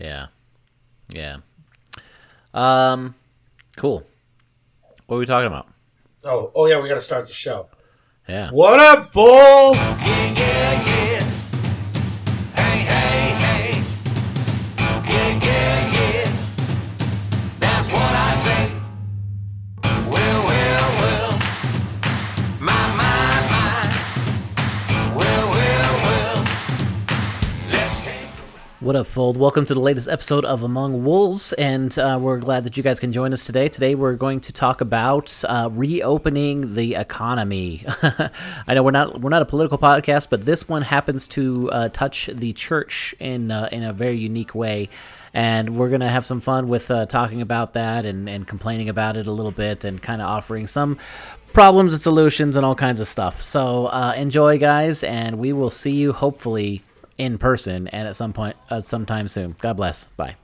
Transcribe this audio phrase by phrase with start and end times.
[0.00, 0.26] Yeah.
[1.12, 1.38] Yeah.
[2.54, 3.14] Um,
[3.76, 4.04] cool.
[5.06, 5.68] What are we talking about?
[6.24, 7.68] Oh, oh yeah, we got to start the show.
[8.28, 8.50] Yeah.
[8.50, 9.74] What up, fool?
[9.74, 11.17] Yeah, yeah, yeah.
[28.88, 29.38] What up, Fold?
[29.38, 32.98] Welcome to the latest episode of Among Wolves, and uh, we're glad that you guys
[32.98, 33.68] can join us today.
[33.68, 37.84] Today, we're going to talk about uh, reopening the economy.
[38.66, 41.88] I know we're not we're not a political podcast, but this one happens to uh,
[41.90, 44.88] touch the church in uh, in a very unique way,
[45.34, 49.18] and we're gonna have some fun with uh, talking about that and, and complaining about
[49.18, 50.98] it a little bit, and kind of offering some
[51.52, 53.34] problems and solutions and all kinds of stuff.
[53.52, 56.82] So uh, enjoy, guys, and we will see you hopefully
[57.18, 59.54] in person and at some point uh, sometime soon.
[59.60, 60.04] God bless.
[60.16, 60.36] Bye.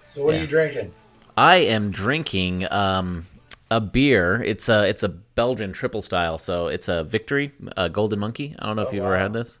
[0.00, 0.38] So what Yeah.
[0.38, 0.92] are you drinking?
[1.36, 3.26] I am drinking um
[3.70, 4.42] a beer.
[4.42, 8.54] It's a it's a Belgian triple style, so it's a Victory, a Golden Monkey.
[8.58, 9.58] I don't know if Oh, you've ever had this.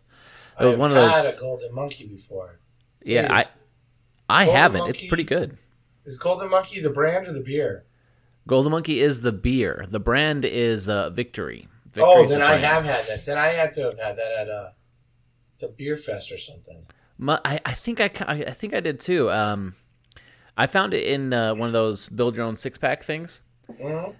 [0.60, 2.58] It was I've one of had a golden monkey before.
[3.04, 3.44] yeah, I
[4.28, 4.78] I Golden haven't.
[4.80, 5.56] Monkey- It's pretty good.
[6.04, 7.84] Is golden monkey the brand or the beer?
[8.46, 9.84] Golden Monkey is the beer.
[9.88, 11.68] The brand is the Victory.
[12.00, 13.24] Oh, then the I have had that.
[13.26, 14.72] Then I had to have had that at a
[15.60, 16.86] the beer fest or something.
[17.18, 19.30] My, I, I think I, I think I did too.
[19.30, 19.74] Um,
[20.56, 24.14] I found it in uh, one of those build your own six pack things, Mhm.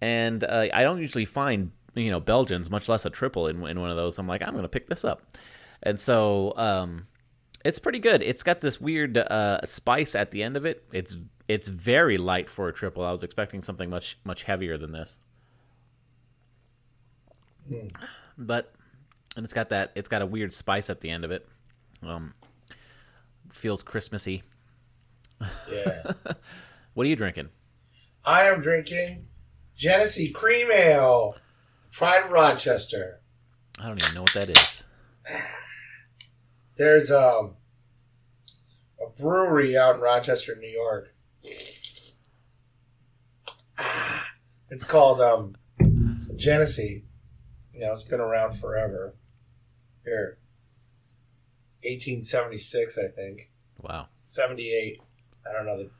[0.00, 3.80] and uh, I don't usually find you know Belgians, much less a triple in in
[3.80, 4.18] one of those.
[4.18, 5.22] I'm like, I'm gonna pick this up,
[5.82, 7.06] and so um,
[7.64, 8.22] it's pretty good.
[8.22, 10.84] It's got this weird uh, spice at the end of it.
[10.92, 11.16] It's
[11.48, 13.04] it's very light for a triple.
[13.04, 15.18] I was expecting something much much heavier than this,
[18.38, 18.72] but
[19.36, 21.48] and it's got that it's got a weird spice at the end of it.
[22.02, 22.34] Um,
[23.50, 24.42] feels Christmassy.
[25.70, 26.12] Yeah.
[26.94, 27.48] What are you drinking?
[28.24, 29.26] I am drinking
[29.76, 31.34] Genesee Cream Ale,
[31.90, 33.20] Pride of Rochester.
[33.80, 34.84] I don't even know what that is.
[36.76, 37.56] There's um
[39.04, 41.14] a brewery out in Rochester, New York.
[44.70, 45.56] It's called um
[46.36, 47.04] Genesee.
[47.74, 49.14] You know, it's been around forever.
[50.04, 50.38] Here.
[51.82, 53.50] 1876, I think.
[53.80, 54.08] Wow.
[54.24, 55.00] 78.
[55.48, 55.90] I don't know the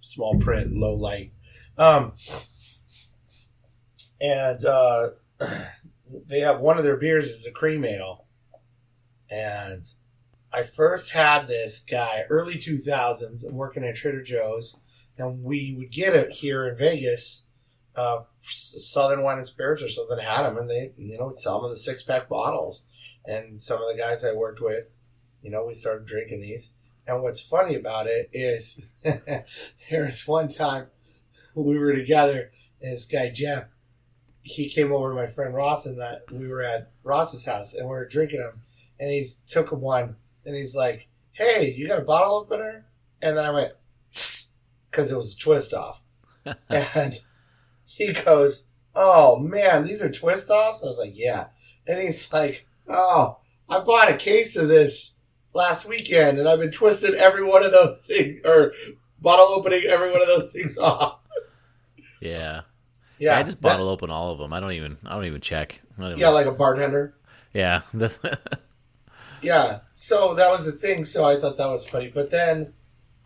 [0.00, 1.32] small print, low light.
[1.76, 2.12] Um,
[4.20, 5.10] and uh,
[6.28, 8.26] they have one of their beers is a cream ale.
[9.30, 9.84] And
[10.52, 13.46] I first had this guy early 2000s.
[13.46, 14.80] I'm working at Trader Joe's,
[15.16, 17.46] and we would get it here in Vegas.
[17.94, 21.66] Uh, Southern Wine and Spirits or something had them, and they, you know, sell them
[21.66, 22.84] in the six pack bottles.
[23.24, 24.94] And some of the guys I worked with,
[25.42, 26.70] you know, we started drinking these.
[27.06, 29.44] And what's funny about it is, there
[29.90, 30.86] was one time
[31.54, 33.74] we were together, and this guy Jeff,
[34.42, 37.86] he came over to my friend Ross, and that we were at Ross's house, and
[37.86, 38.62] we were drinking them,
[38.98, 42.86] and he took him one, and he's like, "Hey, you got a bottle opener?"
[43.20, 43.72] And then I went,
[44.90, 46.02] because it was a twist off,
[46.68, 47.20] and
[47.96, 48.64] he goes,
[48.94, 51.48] "Oh man, these are twist offs." I was like, "Yeah,"
[51.86, 53.38] and he's like, "Oh,
[53.68, 55.18] I bought a case of this."
[55.54, 58.72] last weekend, and I've been twisting every one of those things, or
[59.20, 61.26] bottle opening every one of those things off.
[62.22, 62.62] Yeah.
[63.18, 64.52] Yeah, I just bottle open all of them.
[64.54, 64.96] I don't even.
[65.04, 65.82] I don't even check.
[65.98, 67.16] Don't even- yeah, like a bartender.
[67.52, 67.82] yeah.
[69.42, 71.04] Yeah, so that was the thing.
[71.04, 72.08] So I thought that was funny.
[72.08, 72.74] But then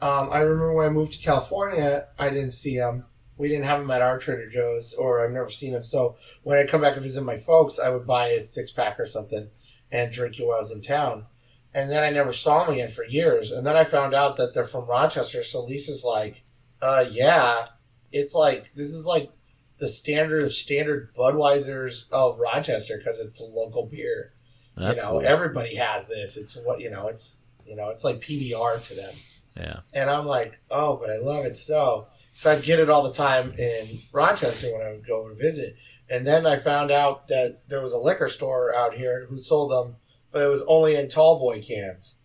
[0.01, 3.05] um, I remember when I moved to California, I didn't see him.
[3.39, 5.83] We didn't have them at our Trader Joe's, or I've never seen them.
[5.83, 8.99] So when I come back and visit my folks, I would buy a six pack
[8.99, 9.49] or something
[9.91, 11.27] and drink it while I was in town.
[11.75, 13.53] And then I never saw them again for years.
[13.53, 15.43] And then I found out that they're from Rochester.
[15.43, 16.43] So Lisa's like,
[16.81, 17.67] uh, yeah,
[18.13, 19.33] it's like, this is like
[19.79, 24.33] the standard of standard Budweiser's of Rochester because it's the local beer
[24.77, 25.27] that's you know, cool.
[25.27, 26.37] everybody has this.
[26.37, 27.09] It's what you know.
[27.09, 29.15] It's you know, it's like PBR to them.
[29.57, 29.81] yeah.
[29.93, 32.07] And I'm like, oh, but I love it so.
[32.37, 35.75] So I'd get it all the time in Rochester when I would go and visit.
[36.11, 39.71] And then I found out that there was a liquor store out here who sold
[39.71, 39.97] them,
[40.31, 42.19] but it was only in tall boy cans.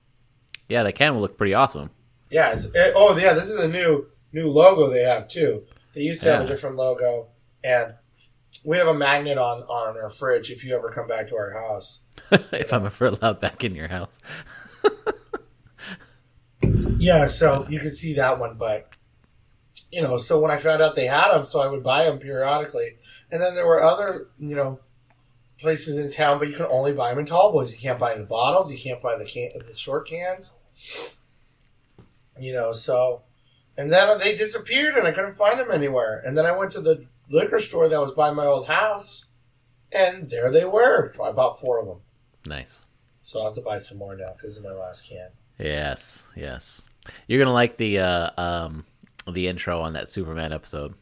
[0.67, 0.83] Yeah.
[0.83, 1.91] The can will look pretty awesome.
[2.29, 2.53] Yeah.
[2.53, 3.31] It, oh, yeah.
[3.31, 5.63] This is a new new logo they have too.
[5.93, 7.27] They used to have a different logo,
[7.63, 7.93] and
[8.65, 10.51] we have a magnet on on our fridge.
[10.51, 13.87] If you ever come back to our house, if I'm ever allowed back in your
[13.87, 14.19] house.
[16.97, 18.87] Yeah, so you can see that one, but
[19.91, 22.19] you know, so when I found out they had them, so I would buy them
[22.19, 22.97] periodically,
[23.31, 24.79] and then there were other, you know,
[25.59, 27.73] places in town, but you can only buy them in tall boys.
[27.73, 28.71] You can't buy the bottles.
[28.71, 30.57] You can't buy the can the short cans.
[32.39, 33.23] You know, so
[33.77, 36.21] and then they disappeared, and I couldn't find them anywhere.
[36.25, 39.25] And then I went to the liquor store that was by my old house,
[39.91, 41.11] and there they were.
[41.23, 42.01] I bought four of them,
[42.45, 42.85] Nice.
[43.21, 45.29] so I'll have to buy some more now because this is my last can.
[45.59, 46.87] Yes, yes.
[47.27, 48.85] You're gonna like the uh, um,
[49.29, 50.93] the intro on that Superman episode.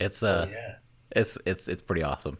[0.00, 0.74] It's uh, Oh, yeah.
[1.14, 2.38] it's it's it's pretty awesome.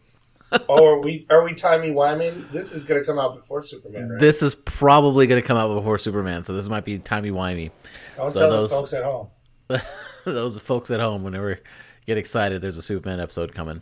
[0.69, 2.49] oh, are we are we timey wiming?
[2.51, 4.19] This is going to come out before Superman, right?
[4.19, 7.71] This is probably gonna come out before Superman, so this might be timey wimey.
[8.15, 9.29] Don't so tell those- the folks at home.
[10.25, 11.59] Those folks at home, whenever
[12.05, 13.81] get excited, there's a Superman episode coming.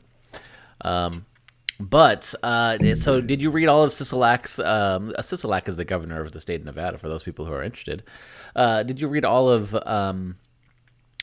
[0.81, 1.25] Um,
[1.80, 4.60] but uh, so did you read all of Sisolak's?
[4.60, 6.98] Um, uh, Sisolak is the governor of the state of Nevada.
[7.00, 8.04] For those people who are interested,
[8.56, 10.38] uh, did you read all of um,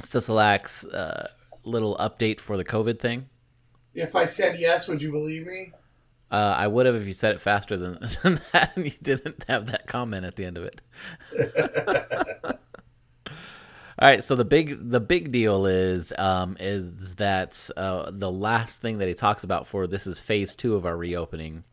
[0.02, 1.30] Sisolak's uh,
[1.64, 3.28] little update for the COVID thing?
[3.94, 5.72] If I said yes, would you believe me?
[6.30, 9.44] Uh, I would have if you said it faster than, than that, and you didn't
[9.48, 10.80] have that comment at the end of it.
[13.98, 18.80] All right, so the big the big deal is um, is that uh, the last
[18.80, 21.64] thing that he talks about for this is phase two of our reopening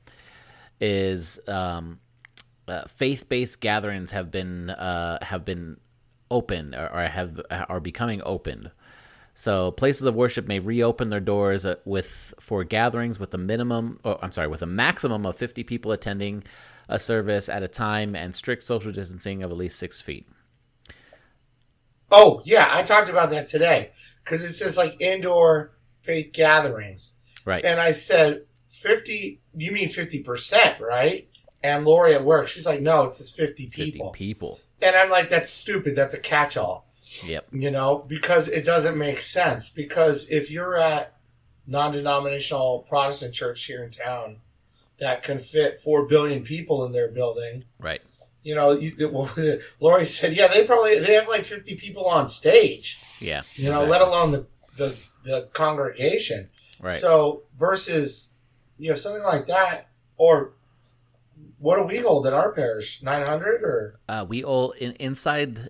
[0.82, 2.00] is um,
[2.68, 5.78] uh, faith based gatherings have been uh, have been
[6.32, 8.72] opened or, have are becoming opened.
[9.36, 14.00] So places of worship may reopen their doors uh, with for gatherings with a minimum,
[14.04, 16.44] or I'm sorry, with a maximum of 50 people attending
[16.90, 20.28] a service at a time and strict social distancing of at least six feet.
[22.12, 23.92] Oh yeah, I talked about that today
[24.24, 25.72] because it says like indoor
[26.02, 27.16] faith gatherings,
[27.46, 27.64] Right.
[27.64, 29.42] and I said fifty.
[29.56, 31.30] You mean fifty percent, right?
[31.62, 33.78] And Lori at work, she's like, no, it says fifty people.
[33.78, 34.60] 50 people, people.
[34.82, 35.96] And I'm like, that's stupid.
[35.96, 36.88] That's a catch-all,
[37.26, 37.48] Yep.
[37.52, 39.70] you know, because it doesn't make sense.
[39.70, 41.16] Because if you're at
[41.68, 44.38] non-denominational Protestant church here in town
[45.00, 48.02] that can fit four billion people in their building, Right.
[48.44, 52.28] you know, you, it, Lori said, yeah, they probably they have like fifty people on
[52.30, 53.44] stage Yeah.
[53.56, 53.90] you know, exactly.
[53.92, 54.48] let alone the,
[54.78, 56.50] the the congregation.
[56.82, 57.00] Right.
[57.00, 58.34] So versus
[58.78, 60.54] you know something like that, or
[61.58, 63.02] what do we hold at our parish?
[63.04, 65.70] Nine hundred or uh, we all in, inside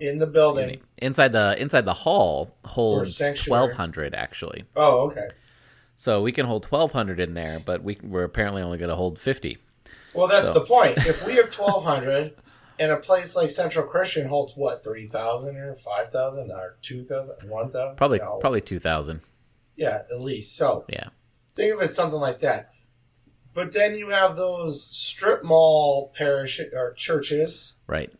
[0.00, 0.80] in the building?
[0.98, 4.64] inside the inside the hall holds 1200 actually.
[4.74, 5.28] Oh, okay.
[5.96, 9.18] So we can hold 1200 in there, but we we're apparently only going to hold
[9.18, 9.56] 50.
[10.14, 10.98] Well, that's So- the point.
[10.98, 12.34] If we have twelve hundred,
[12.78, 17.02] and a place like Central Christian holds what three thousand or five thousand or two
[17.02, 18.38] thousand, one thousand, Probably No.
[18.38, 19.20] probably 2000.
[19.76, 20.56] yeah, at least.
[20.56, 21.08] So Yeah.
[21.54, 22.70] think of it something like that.
[23.56, 28.12] But then you have those strip mall parish or churches Right.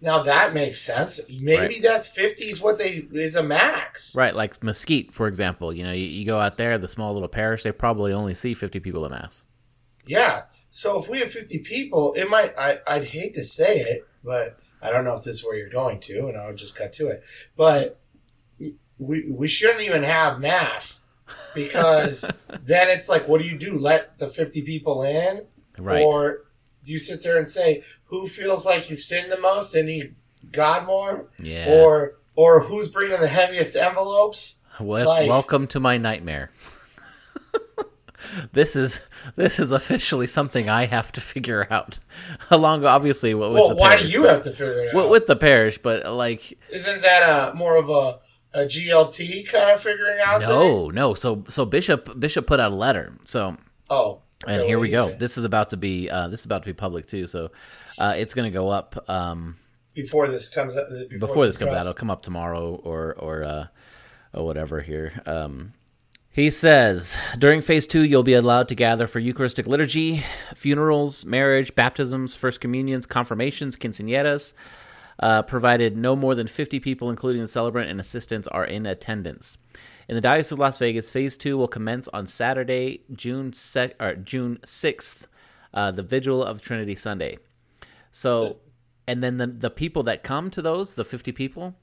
[0.00, 1.18] Now that makes sense.
[1.40, 1.82] Maybe Right.
[1.82, 4.14] that's fifty is what they is a max.
[4.14, 5.72] Right, like Mesquite, for example.
[5.72, 8.54] You know, you, you go out there, the small little parish, they probably only see
[8.54, 9.42] 50 people at mass.
[10.06, 10.42] Yeah.
[10.70, 12.52] So if we have fifty people, it might.
[12.58, 15.70] I I'd hate to say it, but I don't know if this is where you're
[15.70, 17.22] going to, and I'll just cut to it.
[17.56, 17.98] But
[18.98, 21.00] we we shouldn't even have mass
[21.54, 22.22] because
[22.62, 23.76] then it's like, what do you do?
[23.78, 25.46] Let the fifty people in,
[25.78, 26.02] Right.
[26.02, 26.44] or
[26.84, 30.14] do you sit there and say who feels like you've sinned the most and need
[30.52, 31.66] God more, yeah.
[31.68, 34.58] or or who's bringing the heaviest envelopes?
[34.80, 36.50] Wel- like- welcome to my nightmare.
[38.52, 39.02] this is
[39.36, 41.98] this is officially something I have to figure out.
[42.50, 44.94] Along, obviously, with Well, the why do you have to figure it out?
[44.94, 45.78] with, with the parish?
[45.78, 47.22] But like, Isn't that
[47.52, 48.20] a more of a,
[48.54, 50.40] a GLT kind of figuring out?
[50.40, 50.48] thing?
[50.48, 51.14] no, no.
[51.14, 53.14] So so Bishop Bishop put out a letter.
[53.24, 53.56] So
[53.90, 55.10] Oh, and here we go.
[55.10, 57.26] This is about to be uh, this is about to be public too.
[57.26, 57.50] So
[57.98, 59.08] uh, it's going to go up.
[59.08, 59.56] Um,
[59.94, 60.86] before this comes out.
[61.10, 61.74] Before, before, this comes out.
[61.74, 61.88] drops.
[61.88, 63.66] It'll come up tomorrow or or uh,
[64.32, 65.20] or whatever here.
[65.26, 65.72] Um,
[66.30, 71.74] he says during phase two, you'll be allowed to gather for Eucharistic liturgy, funerals, marriage,
[71.74, 74.52] baptisms, first communions, confirmations, quinceañeras,
[75.20, 79.58] uh, provided no more than 50 people, including the celebrant and assistants, are in attendance.
[80.08, 83.52] In the Diocese of Las Vegas, phase two will commence on Saturday, June
[83.98, 85.26] or June 6th,
[85.72, 87.38] uh, the Vigil of Trinity Sunday.
[88.12, 88.58] So,
[89.08, 91.74] and then the the people that come to those, the fifty people,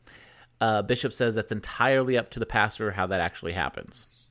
[0.61, 4.29] uh, Bishop says that's entirely up to the pastor how that actually happens.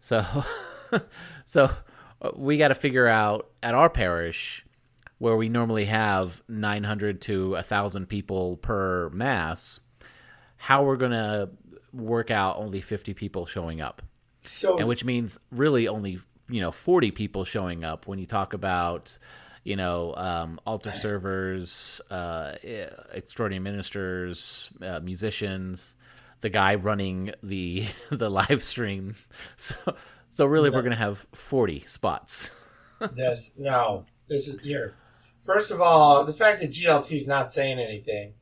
[0.00, 0.24] So,
[1.44, 1.70] so
[2.22, 4.65] uh, we got to figure out at our parish
[5.18, 9.80] where we normally have nine hundred to thousand people per mass,
[10.56, 11.50] how we're gonna
[11.92, 14.02] work out only fifty people showing up
[14.40, 16.18] So and which means really only
[16.48, 19.18] you know 40 people showing up when you talk about
[19.64, 22.54] you know um, altar servers uh,
[23.12, 25.96] extraordinary ministers uh, musicians
[26.42, 29.14] the guy running the the live stream
[29.56, 29.74] so
[30.28, 30.76] So really, No.
[30.76, 32.50] we're gonna have forty spots.
[33.14, 34.94] This no, this is here.
[35.46, 38.34] First of all, the fact that GLT is not saying anything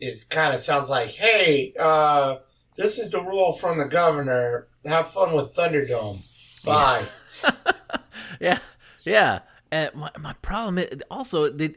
[0.00, 2.38] is kind of sounds like, hey, uh,
[2.78, 4.68] this is the rule from the governor.
[4.86, 6.22] Have fun with Thunderdome.
[6.64, 7.04] Bye.
[8.40, 8.60] yeah,
[9.04, 9.40] yeah.
[9.70, 11.76] And my, my problem is also the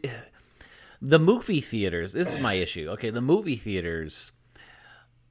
[1.02, 2.14] the movie theaters.
[2.14, 2.88] This is my issue.
[2.92, 4.32] Okay, the movie theaters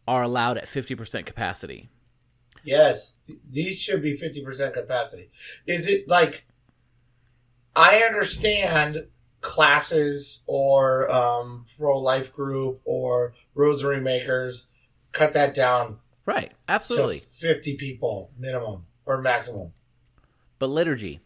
[0.06, 1.88] are allowed at fifty percent capacity.
[2.62, 5.30] Yes, th- these should be fifty percent capacity.
[5.66, 6.44] Is it like?
[7.74, 9.06] I understand
[9.40, 14.68] classes or um, pro life group or rosary makers
[15.12, 17.18] cut that down Right, absolutely.
[17.18, 19.72] fifty people minimum or maximum.
[20.60, 21.20] But liturgy,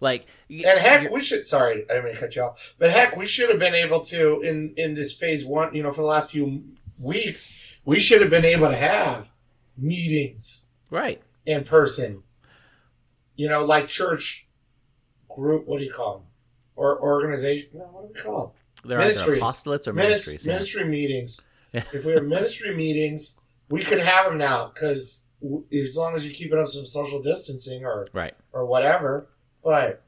[0.00, 1.44] like, And heck, we should.
[1.46, 2.74] Sorry, I didn't mean to cut you off.
[2.78, 5.74] But heck, we should have been able to in in this phase one.
[5.74, 6.62] You know, for the last few
[7.02, 9.32] weeks, we should have been able to have
[9.76, 12.22] meetings right, in person.
[13.34, 14.46] You know, like church
[15.34, 15.66] group.
[15.66, 16.26] What do you call them?
[16.76, 17.70] Or organization?
[17.74, 18.56] No, what do we call them?
[18.90, 19.42] they're Ministries.
[19.42, 20.46] apostolates or Minis- ministries.
[20.46, 20.52] yeah.
[20.52, 21.40] Ministry meetings.
[21.72, 21.82] Yeah.
[21.92, 25.24] if we have ministry meetings, we could have them now because
[25.72, 28.34] as long as you keep it up some social distancing or Right.
[28.52, 29.28] or whatever.
[29.64, 30.02] But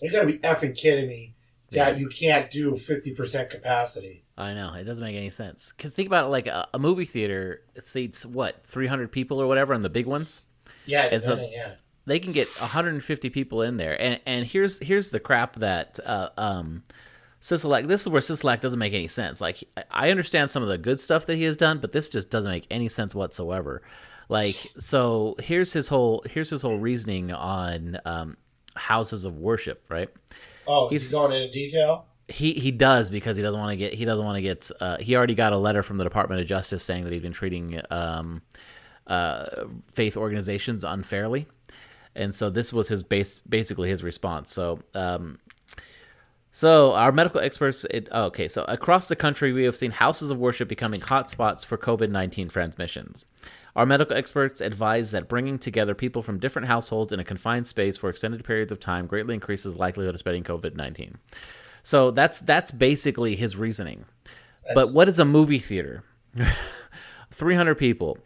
[0.00, 1.34] you gotta be effing kidding me
[1.72, 4.24] that you can't do fifty percent capacity.
[4.38, 5.72] I know it doesn't make any sense.
[5.76, 9.46] Because think about it, like a, a movie theater seats what three hundred people or
[9.46, 10.42] whatever, on the big ones.
[10.86, 11.72] Yeah, And so- yeah.
[12.08, 16.30] They can get 150 people in there and and here's here's the crap that uh,
[16.36, 16.82] um
[17.40, 19.40] Sisolak, this is where Sisolak doesn't make any sense.
[19.40, 19.62] Like,
[19.92, 22.50] I- understand some of the good stuff that he has done, but this just doesn't
[22.50, 23.80] make any sense whatsoever.
[24.28, 28.36] Like, so here's his whole here's his whole reasoning on um,
[28.74, 30.08] houses of worship, right?
[30.66, 32.06] Oh, He's- he's going into detail.
[32.26, 34.98] He he does because he doesn't want to get he doesn't want to get uh,
[34.98, 37.80] he already got a letter from the Department of Justice saying that he'd been treating
[37.90, 38.42] um,
[39.06, 39.46] uh,
[39.92, 41.46] faith organizations unfairly,
[42.18, 44.52] and so this was his base basically his response.
[44.52, 44.80] So.
[44.94, 45.38] Um,
[46.50, 48.48] so our medical experts, it, oh, okay.
[48.48, 52.48] So across the country, we have seen houses of worship becoming hotspots for COVID nineteen
[52.48, 53.24] transmissions.
[53.76, 57.96] Our medical experts advise that bringing together people from different households in a confined space
[57.96, 61.18] for extended periods of time greatly increases the likelihood of spreading COVID nineteen.
[61.84, 64.06] So that's that's basically his reasoning.
[64.74, 66.02] but what is a movie theater?
[67.30, 68.18] Three hundred people.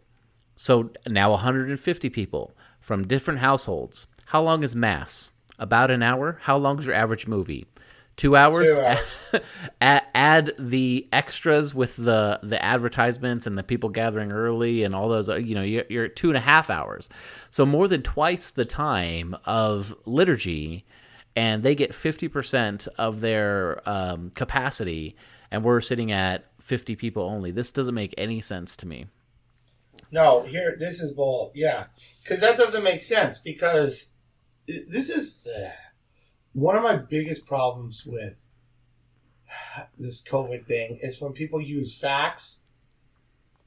[0.57, 4.09] So now 150 people from different households.
[4.27, 5.31] How long is mass?
[5.59, 6.39] About an hour.
[6.43, 7.67] How long is your average movie?
[8.17, 8.77] Two hours.
[8.77, 9.45] Two hours.
[9.81, 15.09] add, add the extras with the the advertisements and the people gathering early and all
[15.09, 15.29] those.
[15.29, 17.09] You know, you're, you're two and a half hours.
[17.51, 20.85] So more than twice the time of liturgy,
[21.35, 25.17] and they get 50% of their um, capacity,
[25.51, 27.51] and we're sitting at 50 people only.
[27.51, 29.07] This doesn't make any sense to me.
[30.13, 31.51] No, here this is bull.
[31.55, 31.87] Yeah,
[32.23, 33.39] because that doesn't make sense.
[33.39, 34.11] Because
[34.69, 35.49] this is
[36.53, 38.51] one of my biggest problems with
[39.99, 42.61] this COVID thing is when people use facts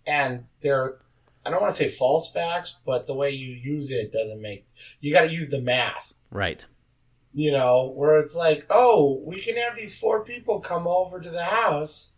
[0.07, 0.99] and they're
[1.45, 4.63] I don't want to say false facts, but the way you use it doesn't make.
[4.99, 6.13] You got to use the math.
[6.31, 6.65] Right.
[7.33, 11.29] you know, where it's like, oh, we can have these four people come over to
[11.29, 12.13] the house.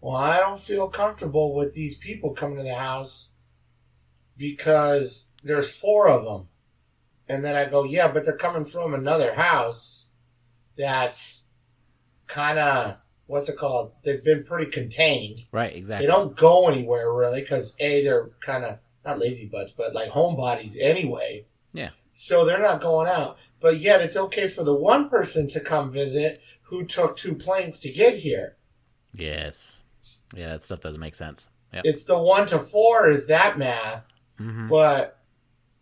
[0.00, 3.30] Well, I don't feel comfortable with these people coming to the house
[4.36, 6.48] because there's four of them.
[7.28, 10.08] And then I go, yeah, but they're coming from another house
[10.76, 11.44] that's
[12.26, 13.92] kind of, what's it called?
[14.04, 15.42] They've been pretty contained.
[15.50, 15.74] Right.
[15.74, 16.06] Exactly.
[16.06, 20.10] They don't go anywhere really because, A, they're kind of, not lazy butts, but like
[20.10, 21.46] homebodies anyway.
[21.72, 21.90] Yeah.
[22.12, 23.38] So they're not going out.
[23.60, 27.78] But yet it's okay for the one person to come visit who took two planes
[27.80, 28.56] to get here.
[29.12, 29.82] Yes.
[30.34, 31.48] Yeah, that stuff doesn't make sense.
[31.72, 31.82] Yep.
[31.86, 34.68] It's the one to four is that math, Mhm.
[34.68, 35.18] but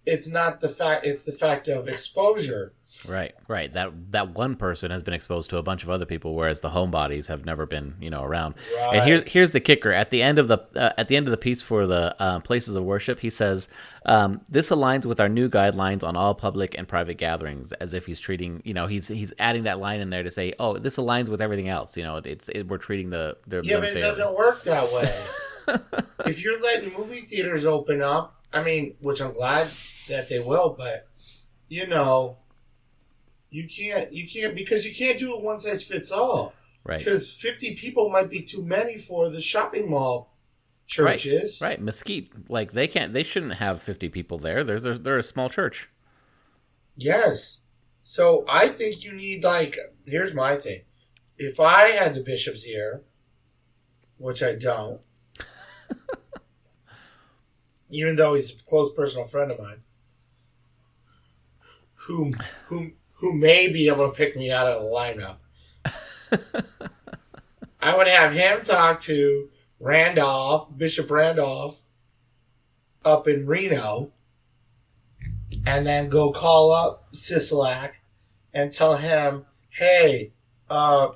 [0.04, 2.73] it's not the fact, it's the fact of exposure.
[3.09, 3.73] Right, right.
[3.73, 6.71] That that one person has been exposed to a bunch of other people, whereas the
[6.71, 8.54] homebodies have never been, you know, around.
[8.78, 11.30] And here's here's the kicker: at the end of the uh, at the end of
[11.30, 13.68] the piece for the uh, places of worship, he says
[14.04, 18.04] um, this aligns with our new guidelines on all public and private gatherings, as if
[18.04, 20.99] he's treating, you know, he's he's adding that line in there to say, oh, this
[20.99, 21.97] aligns with everything else.
[21.97, 24.00] You know, it's it, we're treating the the Yeah, but it fairly.
[24.02, 25.18] doesn't work that way.
[26.26, 29.68] if you're letting movie theaters open up, I mean, which I'm glad
[30.09, 31.09] that they will, but
[31.68, 32.38] you know,
[33.50, 36.52] you can't, you can't because you can't do it one size fits all.
[36.85, 36.99] right.
[36.99, 40.28] Because 50 people might be too many for the shopping mall
[40.99, 41.61] Right, churches.
[41.62, 41.80] right.
[41.80, 44.62] Mesquite, like they can't, they shouldn't have fifty people there.
[44.62, 45.88] They're they're, they're a small church.
[46.97, 47.61] Yes.
[48.02, 50.82] So I think you need like here's my thing.
[51.38, 53.04] If I had the bishops here,
[54.18, 55.00] which I don't,
[57.92, 59.82] even though he's a close personal friend of mine,
[62.06, 62.32] who
[62.66, 65.37] who who may be able to pick me out of the lineup.
[67.80, 71.82] I would have him talk to Randolph, Bishop Randolph,
[73.04, 74.12] up in Reno,
[75.66, 77.94] and then go call up Sisolak
[78.54, 80.32] and tell him, "Hey,
[80.70, 81.08] uh,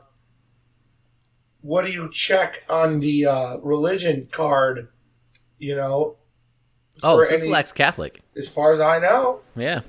[1.62, 4.88] what do you check on the uh, religion card?
[5.58, 6.16] You know,
[7.02, 8.20] Oh, Sisolak's Catholic.
[8.36, 9.80] as far as I know." Yeah.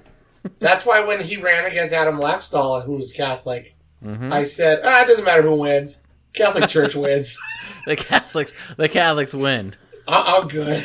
[0.58, 4.32] That's why when he ran against Adam Laxalt, who was Catholic, Mm-hmm.
[4.32, 6.00] I said, ah, it doesn't matter who wins.
[6.32, 7.38] Catholic Church wins.
[7.86, 8.52] The Catholics.
[8.76, 9.74] The Catholics win.
[10.08, 10.84] I- I'm good.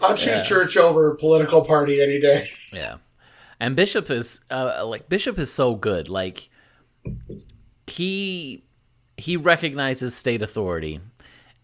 [0.00, 0.42] I'll choose Yeah.
[0.44, 2.48] church over political party any day.
[2.72, 2.96] Yeah,
[3.60, 6.08] and Bishop is uh, like Bishop is so good.
[6.08, 6.48] Like
[7.86, 8.64] he
[9.16, 11.00] he recognizes state authority,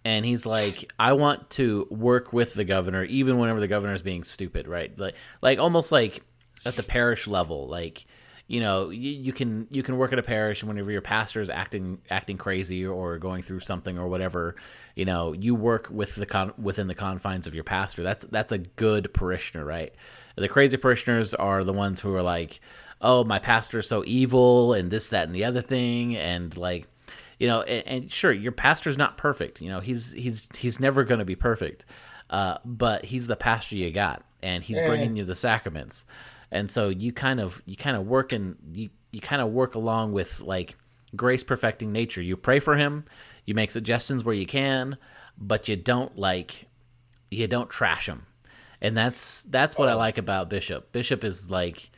[0.05, 4.03] and he's like, I want to work with the governor, even whenever the governor is
[4.03, 4.67] being stupid.
[4.69, 6.23] Right, like like almost like
[6.65, 8.07] at the parish level, like.
[8.47, 11.41] You know, you, you can you can work at a parish, and whenever your pastor
[11.41, 14.57] is acting acting crazy or going through something or whatever,
[14.97, 18.03] you know, you work with the con- within the confines of your pastor.
[18.03, 19.95] That's that's a good parishioner, right?
[20.35, 22.59] The crazy parishioners are the ones who are like,
[23.01, 26.89] "Oh, my pastor is so evil," and this, that, and the other thing, and like,
[27.41, 29.61] you know, and, and sure, your pastor's not perfect.
[29.61, 31.85] You know, he's he's he's never going to be perfect,
[32.31, 34.87] uh, but he's the pastor you got, and he's Eh.
[34.87, 36.05] bringing you the sacraments,
[36.53, 39.75] and so you kind of you kind of work and you you kind of work
[39.75, 40.77] along with like
[41.17, 42.23] grace perfecting nature.
[42.23, 43.05] You pray for him,
[43.45, 44.97] you make suggestions where you can,
[45.37, 46.69] but you don't like
[47.31, 48.27] you don't trash him
[48.81, 50.91] and that's that's what I like about Bishop.
[50.93, 51.91] Bishop is like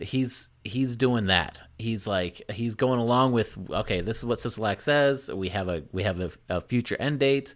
[0.00, 1.60] he's he's doing that.
[1.78, 5.30] He's like he's going along with okay, this is what Sisolak says.
[5.32, 7.54] We have a we have a, a future end date,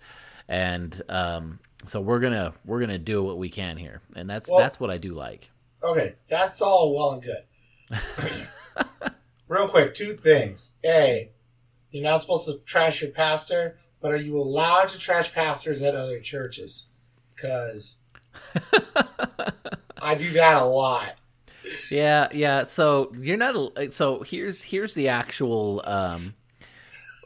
[0.49, 4.59] and um, so we're gonna we're gonna do what we can here, and that's Well-
[4.61, 5.50] that's what I do like.
[5.83, 8.49] Okay, that's all well and good.
[9.49, 10.75] Real quick, two things.
[10.85, 11.31] A,
[11.91, 15.95] you're not supposed to trash your pastor, but are you allowed to trash pastors at
[15.95, 16.87] other churches?
[17.35, 17.99] Because
[20.00, 21.17] I do that a lot.
[21.91, 22.65] Yeah, yeah.
[22.65, 23.57] So you're not.
[23.77, 25.83] a- So here's here's the actual.
[25.87, 26.35] Um,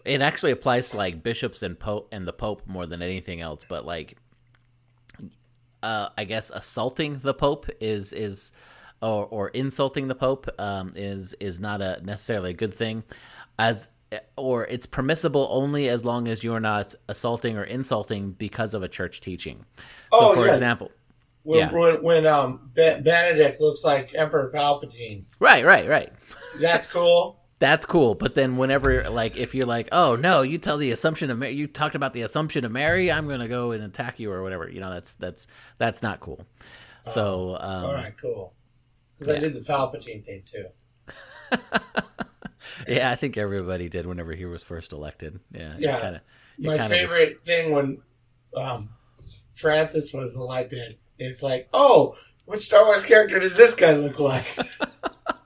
[0.04, 3.64] it actually applies to like bishops and pope and the pope more than anything else.
[3.68, 4.16] But like,
[5.82, 8.52] uh, I guess assaulting the pope is is,
[9.02, 13.04] or or insulting the pope um, is is not a necessarily a good thing,
[13.58, 13.88] as
[14.36, 18.88] or it's permissible only as long as you're not assaulting or insulting because of a
[18.88, 19.64] church teaching.
[19.76, 19.84] So,
[20.30, 20.54] Oh, for yeah.
[20.54, 20.90] example,
[21.48, 21.72] When, Yeah.
[21.72, 26.12] when, when um, Be- Benedict looks like Emperor Palpatine, right, right, right.
[26.60, 27.36] that's cool.
[27.58, 31.28] That's cool, but then whenever like if you're like, oh no, you tell the assumption
[31.28, 34.30] of Mary, you talked about the assumption of Mary, I'm gonna go and attack you
[34.30, 34.70] or whatever.
[34.70, 36.46] You know, that's that's that's not cool.
[37.10, 38.54] So um, All right, cool.
[39.18, 40.66] Because I did the Palpatine thing too.
[42.86, 45.40] yeah, I think everybody did whenever he was first elected.
[45.50, 46.00] Yeah, Yeah.
[46.00, 46.22] Kinda,
[46.58, 48.02] My favorite thing when
[48.54, 48.90] um,
[49.52, 54.46] Francis was elected is like, oh, which Star Wars character does this guy look like?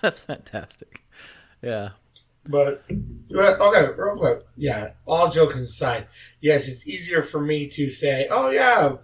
[0.00, 1.02] that's fantastic.
[1.62, 1.90] Yeah,
[2.46, 2.82] but,
[3.30, 4.90] but okay, real quick, yeah.
[5.06, 6.06] All joking aside,
[6.40, 8.96] yes, it's easier for me to say, oh yeah,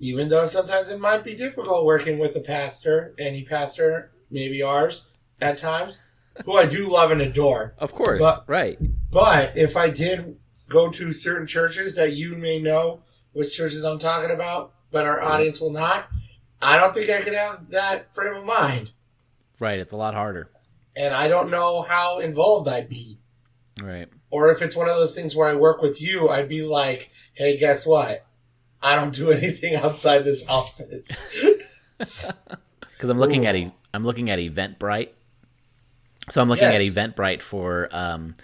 [0.00, 5.06] even though sometimes it might be difficult working with a pastor, any pastor, maybe ours
[5.40, 6.00] at times,
[6.44, 7.74] who I do love and adore.
[7.78, 8.78] of course, But- right.
[9.10, 10.36] But if I did
[10.68, 15.22] go to certain churches that you may know which churches I'm talking about, but our
[15.22, 16.08] audience will not,
[16.60, 18.92] I don't think I could have that frame of mind.
[19.58, 20.50] Right, it's a lot harder.
[20.96, 23.18] And I don't know how involved I'd be.
[23.82, 24.08] Right.
[24.30, 27.10] Or if it's one of those things where I work with you, I'd be like,
[27.34, 28.26] hey, guess what?
[28.82, 31.10] I don't do anything outside this office.
[31.98, 35.10] because I'm looking at e- I'm looking at Eventbrite.
[36.30, 36.92] So I'm looking at Yes.
[36.94, 38.34] Eventbrite for um,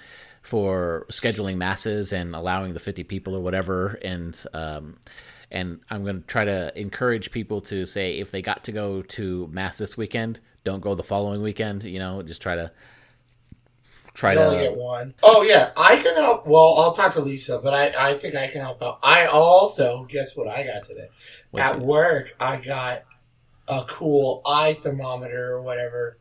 [0.43, 4.97] for scheduling masses and allowing the 50 people or whatever, and um,
[5.51, 9.03] and I'm going to try to encourage people to say if they got to go
[9.03, 11.85] to mass this weekend, don't go the following weekend.
[11.85, 12.73] You know, just try to
[14.15, 15.15] try I only get to one.
[15.23, 16.47] Oh yeah, I can help.
[16.47, 18.99] Well, I'll talk to Lisa, but I, I think I can help out.
[19.03, 21.09] I also guess what I got today
[21.51, 21.83] What's at it?
[21.83, 22.35] work.
[22.41, 23.05] I got
[23.69, 26.19] a cool eye thermometer or whatever.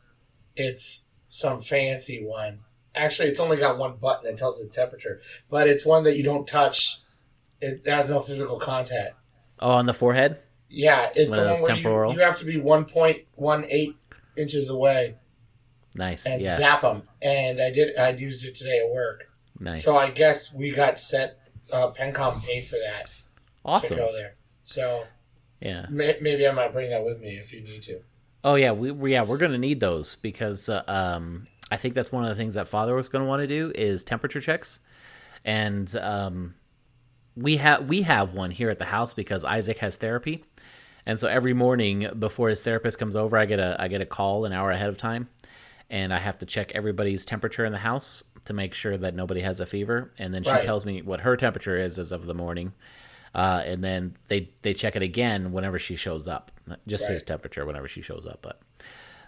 [0.55, 2.59] It's some fancy one.
[2.93, 6.23] Actually, it's only got one button that tells the temperature, but it's one that you
[6.23, 6.99] don't touch.
[7.61, 9.15] It has no physical contact.
[9.59, 10.39] oh on the forehead.
[10.69, 12.13] Yeah, it's One the one where you, temporal?
[12.13, 13.95] you have to be one point one eight
[14.37, 15.15] inches away
[15.95, 17.03] Nice, and yes, zap them.
[17.21, 17.97] And I did.
[17.97, 19.31] I used it today at work.
[19.59, 21.31] nice, So I guess we got sent.
[21.71, 23.09] Uh, Pencom paid for that
[23.63, 23.89] Awesome.
[23.89, 24.35] to go there.
[24.61, 25.05] So
[25.61, 25.85] Yeah.
[25.89, 28.01] May- Maybe I might bring that with me if you need to.
[28.43, 32.11] Oh yeah, we, we yeah we're gonna need those because uh, um I think that's
[32.11, 34.79] one of the things that father was gonna want to do is temperature checks,
[35.45, 36.53] and um
[37.35, 40.45] we have we have one here at the house because Isaac has therapy,
[41.05, 44.05] and so every morning before his therapist comes over, I get a I get a
[44.05, 45.29] call an hour ahead of time,
[45.89, 49.41] and I have to check everybody's temperature in the house to make sure that nobody
[49.41, 50.63] has a fever, and then she Right.
[50.63, 52.73] tells me what her temperature is as of the morning.
[53.33, 56.51] Uh, and then they they check it again whenever she shows up.
[56.87, 58.61] Just his temperature whenever she shows up, but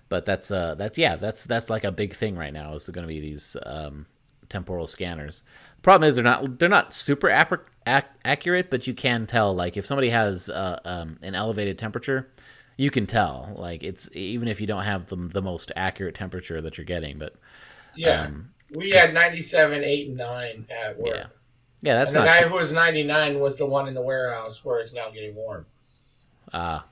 [0.08, 3.04] but that's uh that's yeah that's that's like a big thing right now is going
[3.06, 4.06] to be these um,
[4.48, 5.44] temporal scanners.
[5.82, 7.58] Problem is they're not they're not super ac-
[7.88, 12.30] ac- accurate, but you can tell like if somebody has uh, um, an elevated temperature,
[12.78, 16.62] you can tell like it's even if you don't have the the most accurate temperature
[16.62, 17.34] that you're getting, but
[17.96, 18.24] Yeah.
[18.24, 21.08] Um, we had 97, 8, and 9 at work.
[21.16, 21.26] Yeah,
[21.82, 24.64] yeah that's and the guy too- who was 99 was the one in the warehouse
[24.66, 25.66] where it's now getting warm.
[26.54, 26.86] Ah,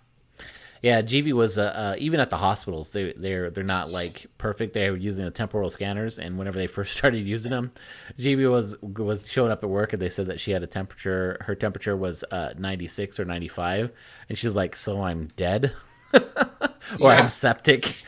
[0.85, 1.01] yeah.
[1.01, 2.91] GV was uh, uh, even at the hospitals.
[2.93, 4.73] They they're they're not like perfect.
[4.73, 7.71] They were using the temporal scanners, and whenever they first started using them,
[8.19, 11.37] GV was was showing up at work, and they said that she had a temperature.
[11.41, 13.91] Her temperature was uh, ninety six or ninety five,
[14.29, 15.73] and she's like, "So I'm dead,
[16.13, 16.21] or
[16.99, 17.07] Yeah.
[17.07, 17.95] I'm septic."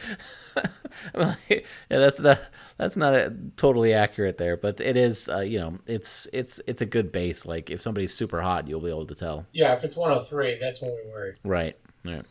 [1.14, 2.40] I'm like, yeah, that's not
[2.78, 5.30] that's not uh totally accurate there, but it is.
[5.30, 7.46] Uh, you know, it's it's it's a good base.
[7.46, 9.46] Like if somebody's super hot, you'll be able to tell.
[9.52, 11.36] Yeah, if it's 103, that's when we worry.
[11.44, 11.78] Right.
[12.04, 12.24] Right.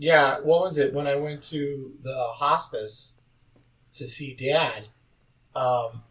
[0.00, 0.94] Yeah, what was it?
[0.94, 3.16] When I went to the hospice
[3.94, 4.86] to see dad,
[5.56, 6.02] um,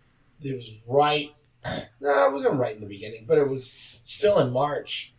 [0.41, 1.34] it was right.
[2.00, 5.13] No, it wasn't right in the beginning, but it was still in March,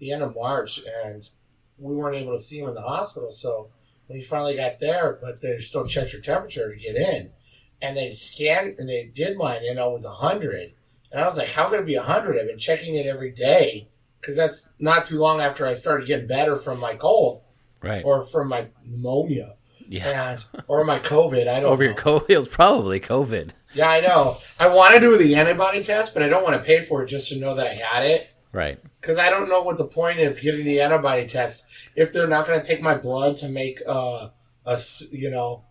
[0.00, 1.30] the end of March, and
[1.78, 3.30] we weren't able to see him in the hospital.
[3.30, 3.70] So
[4.06, 7.30] when he finally got there, but they still checked your temperature to get in,
[7.80, 10.72] and they scanned and they did mine, and it was hundred,
[11.12, 12.38] and I was like, "How could it be hundred?
[12.38, 13.88] I've been checking it every day."
[14.20, 17.43] Because that's not too long after I started getting better from my cold
[17.86, 18.04] Right.
[18.04, 19.56] or from my pneumonia
[19.88, 20.32] yeah.
[20.32, 21.48] and or my COVID.
[21.48, 21.90] I don't Over know.
[21.90, 23.50] your COVID, it was probably COVID.
[23.74, 24.38] Yeah, I know.
[24.58, 27.08] I want to do the antibody test, but I don't want to pay for it
[27.08, 28.30] just to know that I had it.
[28.52, 28.78] Right.
[29.00, 31.64] Because I don't know what the point of getting the antibody test
[31.96, 34.32] if they're not going to take my blood to make a,
[34.64, 35.64] a you know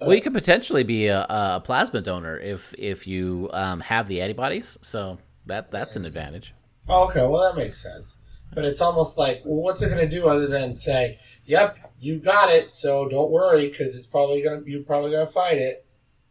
[0.00, 4.20] Well, you could potentially be a, a plasma donor if if you um, have the
[4.20, 4.78] antibodies.
[4.80, 6.54] So that that's an advantage.
[6.88, 8.16] Oh, okay, well that makes sense.
[8.54, 12.18] But it's almost like, well, what's it going to do other than say, "Yep, you
[12.18, 15.84] got it, so don't worry," because it's probably gonna you're probably gonna fight it.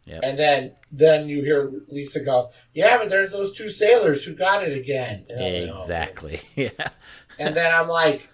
[0.05, 0.19] Yep.
[0.23, 4.63] And then then you hear Lisa go, "Yeah, but there's those two sailors who got
[4.63, 6.41] it again." And I'm like, "Oh." Exactly.
[6.55, 6.89] Yeah.
[7.39, 8.29] And then I'm like,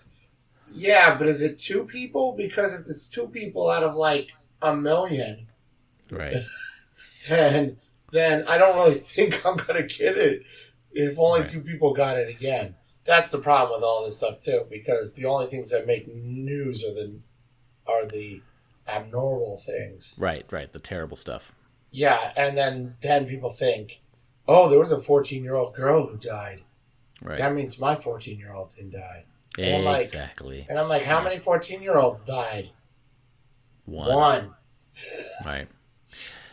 [0.74, 2.34] "Yeah, but is it two people?
[2.34, 5.48] Because if it's two people out of like a million,
[6.12, 6.36] Right.
[7.30, 7.78] then
[8.12, 10.44] then I don't really think I'm gonna get it
[10.92, 11.50] if only Right.
[11.50, 12.76] two people got it again.
[13.10, 16.84] That's the problem with all this stuff too, because the only things that make news
[16.84, 17.16] are the
[17.88, 18.42] are the
[18.88, 20.16] abnormal things.
[20.20, 20.46] Right.
[20.52, 20.72] Right.
[20.72, 21.52] The terrible stuff.
[21.92, 24.00] Yeah, and then then people think,
[24.48, 26.62] oh, there was a 14 year old girl who died.
[27.22, 27.40] Right.
[27.40, 29.26] That means my 14 year old didn't die.
[29.58, 30.68] and I'm like- exactly.
[30.70, 32.70] And I'm like, how many 14 year olds died?
[33.86, 34.14] One.
[34.16, 34.52] One.
[35.46, 35.68] Right.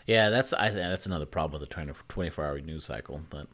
[0.07, 3.49] Yeah, that's I that's another problem with the 24 hour news cycle, but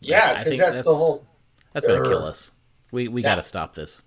[0.00, 1.24] Yeah, I because think that's, that's- the whole.
[1.72, 2.50] That's going to kill us.
[2.90, 3.30] We we Yeah.
[3.36, 4.02] got to stop this.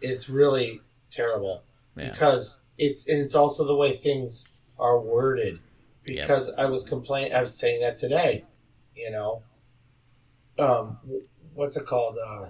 [0.00, 1.62] It's really terrible
[1.96, 2.10] Yeah.
[2.10, 4.46] because it's and it's also the way things
[4.78, 5.60] are worded.
[6.04, 8.44] Because I was complaining, I was saying that today.
[8.96, 9.42] You know,
[10.58, 10.98] um,
[11.54, 12.18] what's it called?
[12.24, 12.48] Uh,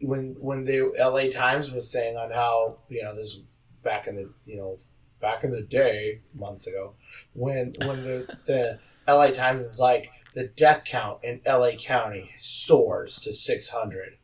[0.00, 1.28] when when the L.A.
[1.28, 3.42] Times was saying on how you know this was
[3.82, 4.78] back in the you know
[5.20, 6.94] back in the day months ago
[7.32, 9.32] when when the the L.A.
[9.32, 11.74] Times is like the death count in L.A.
[11.76, 14.18] County soars to six hundred,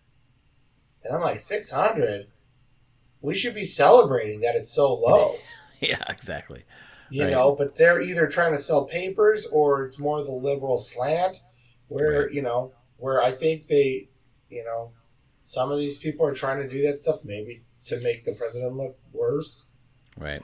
[1.02, 2.28] and I'm like six hundred.
[3.20, 5.36] We should be celebrating that it's so low.
[5.80, 6.62] yeah, exactly.
[7.10, 7.32] you Right.
[7.32, 11.42] know but they're either trying to sell papers or it's more the liberal slant
[11.88, 12.32] where Right.
[12.32, 14.08] you know where i think they
[14.48, 14.92] you know
[15.42, 18.74] some of these people are trying to do that stuff maybe to make the president
[18.76, 19.66] look worse
[20.16, 20.42] Right.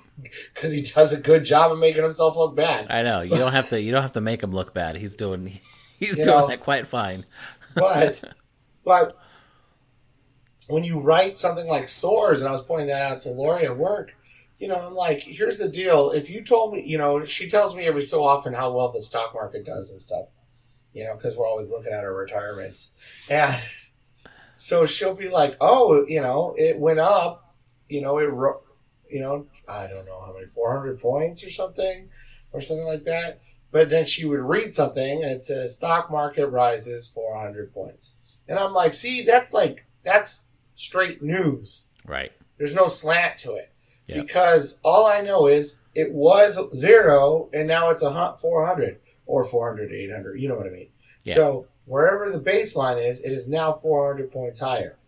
[0.55, 3.21] because he does a good job of making himself look bad I know.
[3.23, 4.97] You don't have to you don't have to make him look bad.
[4.97, 5.47] He's doing
[5.99, 7.25] he's You doing know- that quite fine.
[7.75, 8.23] but
[8.85, 9.17] but
[10.69, 13.77] when you write something like soars and i was pointing that out to lori at
[13.77, 14.17] work
[14.59, 17.75] you know i'm like here's the deal if you told me you know she tells
[17.75, 20.27] me every so often how well the stock market does and stuff
[20.93, 22.93] you know because we're always looking at our retirements
[23.29, 23.61] and
[24.57, 27.55] so she'll be like oh you know it went up
[27.89, 28.63] you know it ro-
[29.11, 32.09] you know i don't know how many 400 points or something
[32.53, 36.47] or something like that but then she would read something and it says stock market
[36.47, 38.15] rises 400 points.
[38.49, 40.45] And I'm like, see, that's like, that's
[40.75, 41.87] straight news.
[42.05, 42.33] Right.
[42.59, 43.73] There's no slant to it.
[44.07, 44.23] Yeah.
[44.23, 49.45] Because all I know is it was zero and now it's a hun- 400 or
[49.45, 50.41] 400, 800.
[50.41, 50.89] You know what I mean?
[51.23, 51.35] Yeah.
[51.35, 54.99] So wherever the baseline is, it is now 400 points higher.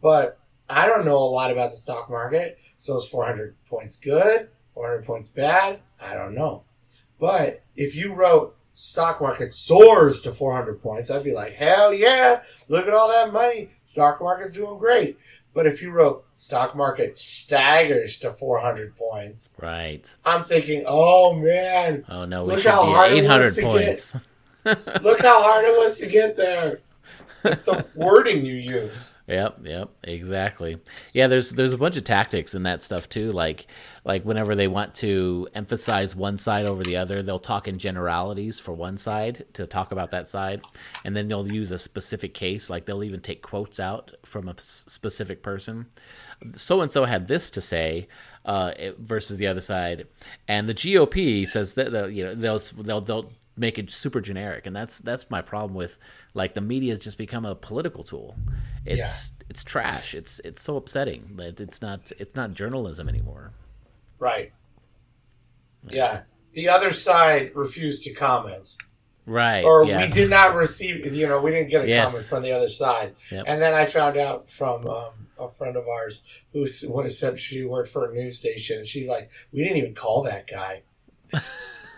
[0.00, 0.38] But
[0.70, 2.58] I don't know a lot about the stock market.
[2.76, 4.48] So is 400 points good?
[4.68, 5.80] 400 points bad?
[6.00, 6.62] I don't know.
[7.18, 12.42] But if you wrote stock market soars to 400 points, I'd be like, hell yeah,
[12.68, 13.70] look at all that money.
[13.84, 15.18] Stock market's doing great.
[15.52, 20.14] But if you wrote stock market staggers to 400 points, Right.
[20.24, 23.54] I'm thinking, oh man, Oh no, we Look should how be hard it was 800
[23.54, 24.16] to get- points.
[25.02, 26.80] look how hard it was to get there.
[27.44, 29.14] It's the wording you use.
[29.30, 30.78] Yep, yep, exactly.
[31.14, 33.30] Yeah, there's there's a bunch of tactics in that stuff too.
[33.30, 33.68] Like
[34.04, 38.58] like whenever they want to emphasize one side over the other, they'll talk in generalities
[38.58, 40.62] for one side to talk about that side,
[41.04, 42.68] and then they'll use a specific case.
[42.68, 45.86] Like they'll even take quotes out from a specific person.
[46.56, 48.08] So and so had this to say.
[48.42, 50.08] Uh, versus the other side,
[50.48, 54.74] and the GOP says that you know they'll they'll they'll make it super generic, and
[54.74, 55.98] that's that's my problem with
[56.34, 58.36] like the media has just become a political tool.
[58.86, 60.14] It's it's trash.
[60.14, 63.52] It's it's so upsetting that it's not it's not journalism anymore.
[64.18, 64.52] Right.
[65.88, 66.22] Yeah.
[66.52, 68.76] The other side refused to comment.
[69.26, 69.62] Right.
[69.64, 70.08] or yes.
[70.08, 72.10] we did not receive you know we didn't get a Yes.
[72.10, 73.44] comment from the other side Yep.
[73.46, 77.90] and then i found out from um, a friend of ours who said she worked
[77.90, 80.82] for a news station and she's like we didn't even call that guy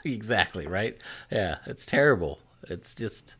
[0.12, 1.00] exactly right.
[1.30, 2.38] Yeah, it's terrible.
[2.68, 3.36] It's just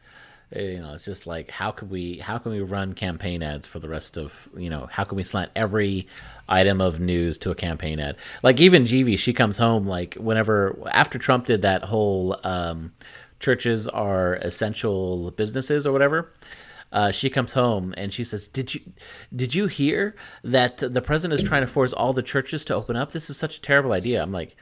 [0.55, 3.79] you know, it's just like how can we how can we run campaign ads for
[3.79, 6.07] the rest of you know how can we slant every
[6.49, 8.17] item of news to a campaign ad?
[8.43, 12.93] Like even Jeevy, she comes home like whenever after Trump did that whole um,
[13.41, 16.33] churches are essential businesses or whatever.
[16.93, 18.81] Uh, she comes home and she says, "Did you
[19.35, 22.97] did you hear that the president is trying to force all the churches to open
[22.97, 23.13] up?
[23.13, 24.57] This is such a terrible idea." I'm like,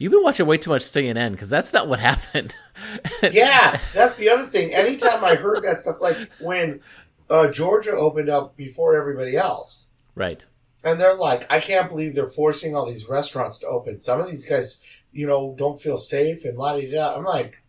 [0.00, 2.56] "You've been watching way too much CNN because that's not what happened."
[3.30, 6.80] yeah that's the other thing anytime i heard that stuff like when
[7.28, 10.46] uh, georgia opened up before everybody else right.
[10.82, 14.30] and they're like i can't believe they're forcing all these restaurants to open some of
[14.30, 14.82] these guys
[15.12, 17.62] you know don't feel safe and la di da i'm like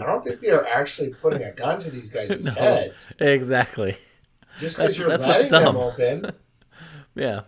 [0.00, 3.98] i don't think they're actually putting a gun to these guys' heads Exactly.
[4.58, 6.30] just because you're that's letting them open
[7.14, 7.42] Yeah.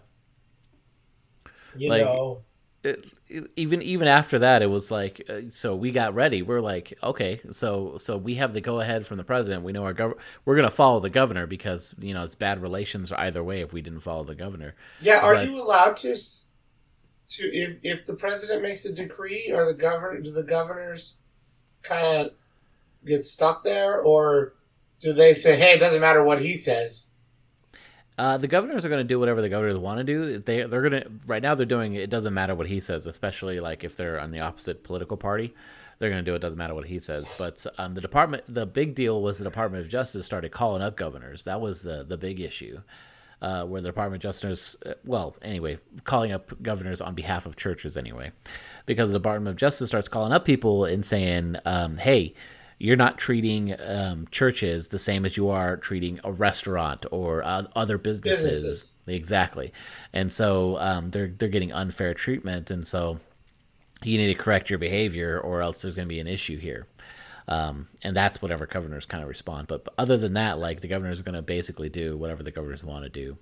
[1.77, 2.43] you Like- know
[2.85, 6.43] It, even even after that, it was like uh, so we got ready.
[6.43, 9.65] We're like, okay, so so we have the go ahead from the president.
[9.65, 13.11] We know our gov- we're gonna follow the governor because you know it's bad relations
[13.13, 14.75] either way if we didn't follow the governor.
[15.01, 19.65] Yeah, are But- you allowed to to if if the president makes a decree or
[19.65, 21.17] the governor do the governors
[21.83, 22.33] kind of
[23.05, 24.55] get stuck there or
[25.01, 27.11] do they say, "Hey, it doesn't matter what he says"?
[28.19, 30.39] Uh, the governors are going to do whatever the governors want to do.
[30.39, 33.61] They they're going to right now they're doing it doesn't matter what he says, especially
[33.61, 35.55] like if they're on the opposite political party,
[35.99, 37.31] they're going to do it doesn't matter what he says.
[37.37, 40.97] But um, the department the big deal was the Department of Justice started calling up
[40.97, 41.45] governors.
[41.45, 42.81] That was the the big issue.
[43.43, 47.55] Uh, where the Department of Justice, uh, well, anyway, calling up governors on behalf of
[47.55, 48.33] churches, anyway,
[48.87, 52.33] because the Department of Justice starts calling up people and saying, um, "Hey,
[52.79, 57.65] you're not treating um, churches the same as you are treating a restaurant or uh,
[57.75, 58.43] other businesses.
[58.43, 58.93] Businesses.
[59.07, 59.73] Exactly,
[60.13, 63.19] and so um, they're they're getting unfair treatment, and so
[64.03, 66.87] you need to correct your behavior, or else there's going to be an issue here.
[67.49, 69.69] Um, and that's whatever governors kind of respond.
[69.69, 72.51] But, but other than that, like the governors are going to basically do whatever the
[72.51, 73.39] governors want to do.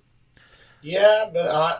[0.81, 1.79] Yeah, but I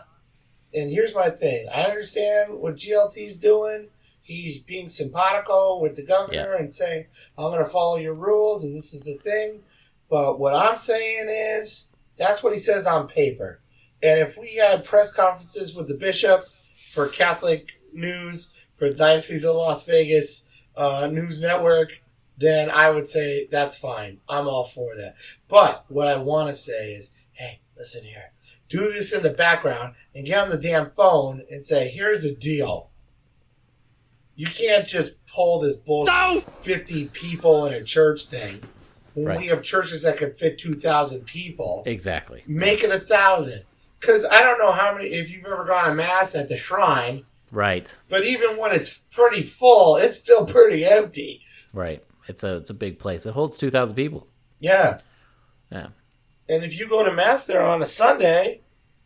[0.74, 1.68] and here's my thing.
[1.72, 3.88] I understand what GLT's doing.
[4.26, 7.06] He's being simpatico with the governor and saying,
[7.38, 9.62] "I'm going to follow your rules, and this is the thing."
[10.10, 11.86] But what I'm saying is,
[12.16, 13.60] that's what he says on paper.
[14.02, 16.46] And if we had press conferences with the bishop
[16.90, 20.44] for Catholic News, for Diocese of Las Vegas
[20.76, 22.00] uh, News Network,
[22.36, 24.18] then I would say that's fine.
[24.28, 25.14] I'm all for that.
[25.46, 28.32] But what I want to say is, hey, listen here.
[28.68, 32.34] Do this in the background and get on the damn phone and say, here's the
[32.34, 32.90] deal.
[34.36, 38.62] You can't just pull this bullshit 50 people in a church thing.
[39.14, 39.38] When Right.
[39.38, 42.42] we have churches that can fit 2,000 people, Exactly.
[42.46, 43.64] make it a thousand.
[43.98, 47.24] Because I don't know how many, if you've ever gone to Mass at the shrine,
[47.50, 47.98] Right.
[48.10, 51.42] but even when it's pretty full, it's still pretty empty.
[51.72, 52.04] Right.
[52.28, 53.24] It's a it's a big place.
[53.24, 54.26] It holds two thousand people.
[54.60, 54.98] Yeah.
[55.72, 55.88] Yeah.
[56.48, 58.60] And if you go to Mass there on a Sunday,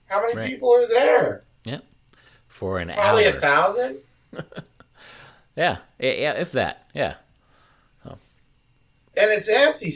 [0.08, 0.48] how many Right.
[0.50, 1.44] people are there?
[1.64, 1.80] Yeah.
[2.48, 3.36] For an Probably hour.
[3.36, 3.98] a thousand.
[5.60, 5.76] Yeah.
[5.98, 6.12] yeah.
[6.12, 6.32] Yeah.
[6.32, 6.86] If that.
[6.94, 7.14] Yeah.
[9.16, 9.92] And it's empty,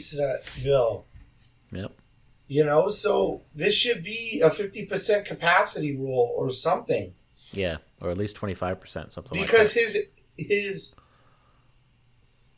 [0.57, 1.05] Ville.
[1.71, 1.91] Yep.
[2.47, 7.13] You know, so this should be a 50% capacity rule or something.
[7.51, 10.95] Yeah, or at least twenty five percent, something because like his his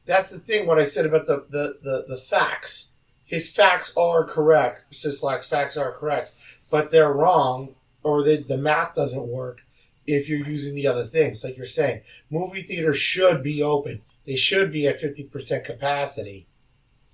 [0.05, 2.89] that's the thing what i said about the the the, the facts
[3.23, 6.31] his facts are correct Sisolak's facts are correct
[6.71, 9.66] but they're wrong or they, the math doesn't work
[10.07, 14.35] if you're using the other things like you're saying movie theaters should be open they
[14.35, 16.47] should be at 50% capacity.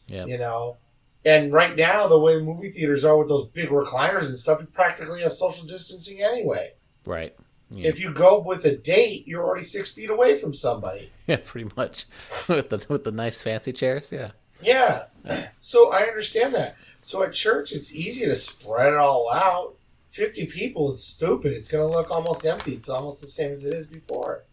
[0.07, 0.77] Yeah, you know
[1.25, 4.67] and right now the way movie theaters are with those big recliners and stuff you
[4.67, 6.73] practically have social distancing anyway
[7.05, 7.35] right.
[7.75, 7.89] Yeah.
[7.89, 11.11] if you go with a date, you're already six feet away from somebody.
[11.27, 12.05] yeah, pretty much
[12.47, 14.11] with the with the nice fancy chairs.
[14.11, 15.05] Yeah, Yeah.
[15.59, 16.75] So I understand that.
[17.01, 19.75] So at church, it's easy to spread it all out.
[20.13, 21.53] 50 people, it's stupid.
[21.53, 22.73] It's going to look almost empty.
[22.73, 24.43] It's almost the same as it is before.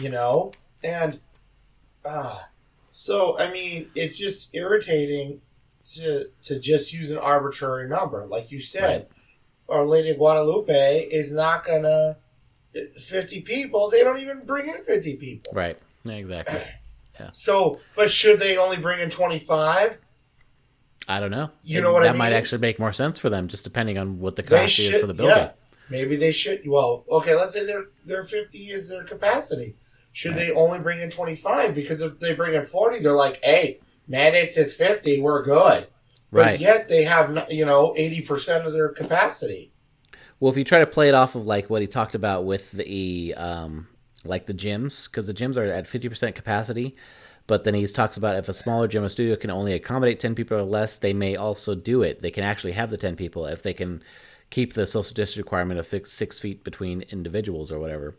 [0.00, 0.52] You know?
[0.84, 1.18] And,
[2.06, 2.48] ah.
[2.90, 5.40] So, I mean, it's just irritating
[5.94, 8.24] to, to just use an arbitrary number.
[8.24, 9.08] Like you said, Right.
[9.66, 12.16] Our Lady of Guadalupe is not going to.
[13.00, 15.52] 50 people, they don't even bring in 50 people.
[15.54, 15.78] right.
[16.08, 16.60] Exactly.
[17.20, 17.28] Yeah.
[17.32, 19.98] So, but should they only bring in 25?
[21.06, 21.50] I don't know.
[21.62, 24.18] You know what I that might actually make more sense for them, just depending on
[24.20, 25.36] what the capacity is for the building.
[25.36, 25.50] yeah.
[25.90, 26.62] Maybe they should.
[26.66, 29.76] Well, okay, let's say their their 50 is their capacity.
[30.12, 31.74] Should they only bring in 25?
[31.74, 35.88] Because if they bring in 40, they're like, hey, mandate says 50, we're good.
[36.32, 36.60] But Right.
[36.60, 39.72] yet they have, you know, 80% of their capacity.
[40.40, 42.72] Well, if you try to play it off of like what he talked about with
[42.72, 43.88] the um,
[44.24, 46.96] like the gyms, because the gyms are at fifty percent capacity,
[47.46, 50.34] but then he talks about if a smaller gym or studio can only accommodate ten
[50.34, 52.20] people or less, they may also do it.
[52.20, 54.02] They can actually have the ten people if they can
[54.50, 58.14] keep the social distance requirement of six, six feet between individuals or whatever.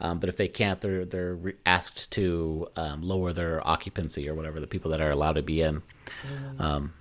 [0.00, 4.34] Um, but if they can't, they're they're re- asked to um, lower their occupancy or
[4.34, 5.82] whatever the people that are allowed to be in.
[6.58, 6.92] Um,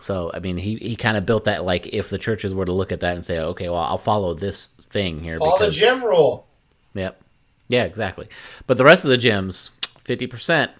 [0.00, 2.72] so I mean, he, he kind of built that like if the churches were to
[2.72, 6.02] look at that and say, okay, well, I'll follow this thing here Follow the gym
[6.02, 6.46] rule.
[6.94, 7.20] yep,
[7.68, 8.28] yeah, exactly.
[8.66, 9.70] But the rest of the gyms,
[10.04, 10.70] fifty percent,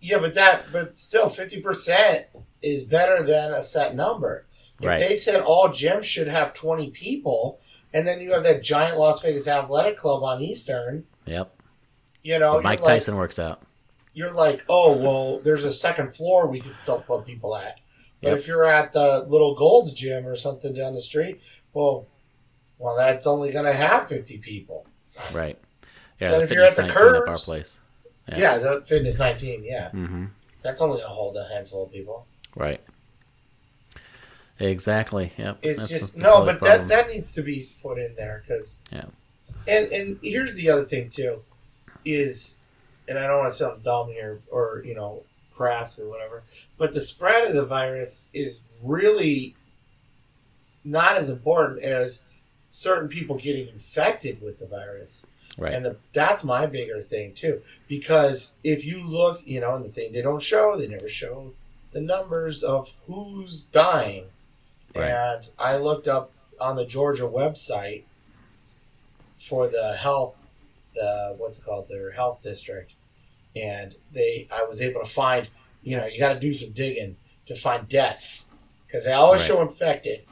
[0.00, 2.24] Yeah, but that, but still, 50%
[2.62, 4.46] is better than a set number.
[4.80, 4.98] If Right.
[4.98, 7.58] they said all gyms should have 20 people,
[7.92, 11.52] and then you have that giant Las Vegas Athletic Club on Eastern, yep.
[12.22, 13.60] you know, Mike like, Tyson works out.
[14.14, 17.80] you're like, oh, well, there's a second floor we can still put people at.
[18.22, 18.38] But Yep.
[18.38, 21.40] if you're at the little Gold's Gym or something down the street,
[21.72, 22.06] well,
[22.78, 24.86] well, that's only going to have 50 people.
[25.32, 25.58] Right.
[26.20, 27.80] Yeah, Then the if you're at the 19 up our place.
[28.30, 28.38] Yeah.
[28.38, 29.90] Yeah, the Fitness 19, yeah.
[29.92, 30.26] Mm-hmm.
[30.62, 32.26] That's only going to hold a handful of people.
[32.56, 32.80] Right.
[34.60, 35.32] Exactly.
[35.36, 35.58] Yep.
[35.62, 36.88] It's That's just no, but problem.
[36.88, 39.04] that that needs to be put in there because Yeah.
[39.68, 41.42] and and here's the other thing too,
[42.04, 42.58] is
[43.06, 45.22] and I don't want to sound dumb here or you know
[45.54, 46.42] crass or whatever,
[46.76, 49.54] but the spread of the virus is really
[50.84, 52.20] not as important as
[52.68, 55.24] certain people getting infected with the virus.
[55.58, 55.74] Right.
[55.74, 59.88] And the, that's my bigger thing too, because if you look, you know, and the
[59.88, 61.52] thing they don't show, they never show
[61.90, 64.26] the numbers of who's dying.
[64.94, 65.10] Right.
[65.10, 68.04] And I looked up on the Georgia website
[69.36, 70.48] for the health,
[70.94, 72.94] the what's it called, their health district,
[73.56, 75.48] and they, I was able to find,
[75.82, 77.16] you know, you got to do some digging
[77.46, 78.48] to find deaths
[78.86, 79.48] because they always Right.
[79.48, 80.24] show infected.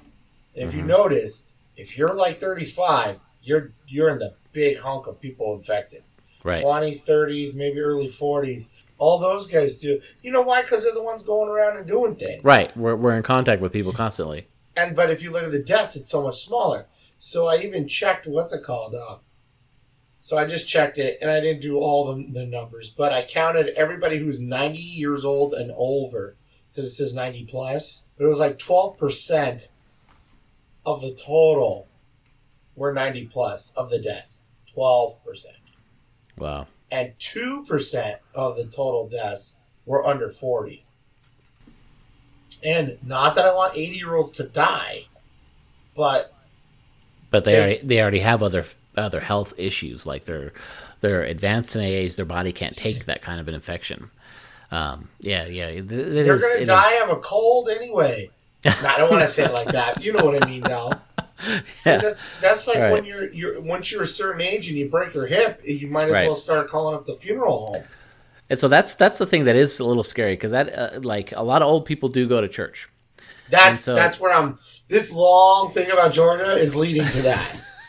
[0.54, 0.86] And if you Mhm.
[0.86, 6.03] noticed, if you're like 35, you're you're in the big hunk of people infected.
[6.42, 6.64] right.
[6.64, 8.73] 20s, 30s, maybe early 40s.
[8.97, 10.01] All those guys do.
[10.23, 10.62] You know why?
[10.62, 12.42] Because they're the ones going around and doing things.
[12.42, 12.75] Right.
[12.75, 14.49] We're, we're in contact with people constantly.
[14.75, 16.87] And but if you look at the deaths, it's so much smaller.
[17.19, 18.95] So I even checked what's it called.
[18.95, 19.19] Uh,
[20.21, 23.23] so I just checked it, and I didn't do all the, the numbers, but I
[23.23, 26.37] counted everybody who's 90 years old and over
[26.69, 28.07] because it says 90 plus.
[28.16, 29.69] But it was like 12 percent
[30.85, 31.87] of the total
[32.77, 34.42] were 90 plus of the deaths.
[34.76, 35.56] 12 percent.
[36.38, 36.66] Wow.
[36.92, 40.84] and 2% of the total deaths were under 40.
[42.62, 45.06] And not that I want 80 year olds to die,
[45.94, 46.33] but
[47.31, 47.60] But they Okay.
[47.62, 48.64] already, they already have other
[48.96, 50.52] other health issues like they're
[51.00, 52.16] they're advanced in age.
[52.16, 54.10] Their body can't take that kind of an infection.
[54.70, 55.68] Um, yeah, yeah.
[55.68, 58.31] It, it they're is- gonna die is- of a cold anyway.
[58.64, 60.02] no, I don't want to say it like that.
[60.04, 60.92] You know what I mean, though.
[61.84, 61.98] Yeah.
[61.98, 62.92] That's that's like Right.
[62.92, 66.06] when you're you're once you're a certain age and you break your hip, you might
[66.06, 66.26] as Right.
[66.26, 67.84] well start calling up the funeral home.
[68.48, 71.32] And so that's that's the thing that is a little scary because that uh, like
[71.32, 72.88] a lot of old people do go to church.
[73.50, 74.58] That's so- that's where I'm.
[74.88, 77.46] This long thing about Georgia is leading to that.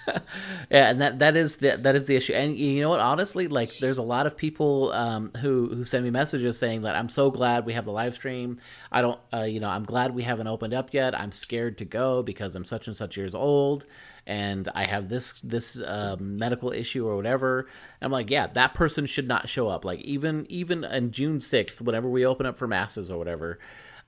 [0.70, 2.34] yeah, and that that is the that is the issue.
[2.34, 3.00] And you know what?
[3.00, 6.96] Honestly, like there's a lot of people um, who who send me messages saying that
[6.96, 8.60] I'm so glad we have the live stream.
[8.92, 11.18] I don't, uh, you know, I'm glad we haven't opened up yet.
[11.20, 13.86] I'm scared to go because I'm such and such years old,
[14.26, 17.68] and I have this this um, medical issue or whatever.
[18.02, 19.84] I'm like, yeah, that person should not show up.
[19.84, 23.60] Like even even on June sixth, whenever we open up for masses or whatever.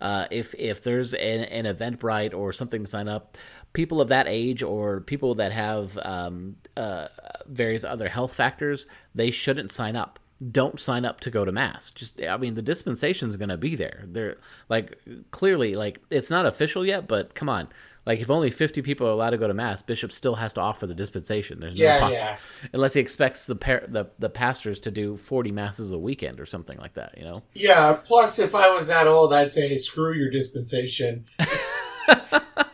[0.02, 3.38] Uh, if if there's an, an Eventbrite or something to sign up,
[3.74, 7.08] people of that age or people that have um, uh,
[7.48, 10.20] various other health factors, they shouldn't sign up.
[10.52, 11.92] Don't sign up to go to mass.
[11.92, 14.06] Just I mean, the dispensation is going to be there.
[14.08, 14.38] They're
[14.70, 14.98] like
[15.32, 17.68] clearly like it's not official yet, but come on.
[18.06, 20.62] Like if only 50 people are allowed to go to mass, bishop still has to
[20.62, 21.60] offer the dispensation.
[21.60, 22.38] There's Yeah, no yeah.
[22.74, 26.46] unless he expects the, par- the the pastors to do 40 masses a weekend or
[26.46, 27.44] something like that, you know.
[27.54, 27.94] Yeah.
[28.04, 31.26] Plus, if I was that old, I'd say screw your dispensation.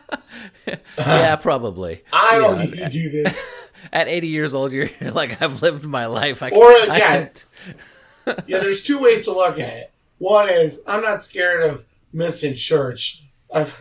[0.98, 2.02] yeah, probably.
[2.12, 3.36] I don't need to do this.
[3.92, 6.42] At 80 years old, you're, you're like, I've lived my life.
[6.42, 6.98] I, Or, I yeah.
[6.98, 7.44] can't-
[8.48, 9.92] Yeah, there's two ways to look at it.
[10.18, 13.22] One is I'm not scared of missing church.
[13.54, 13.78] I've,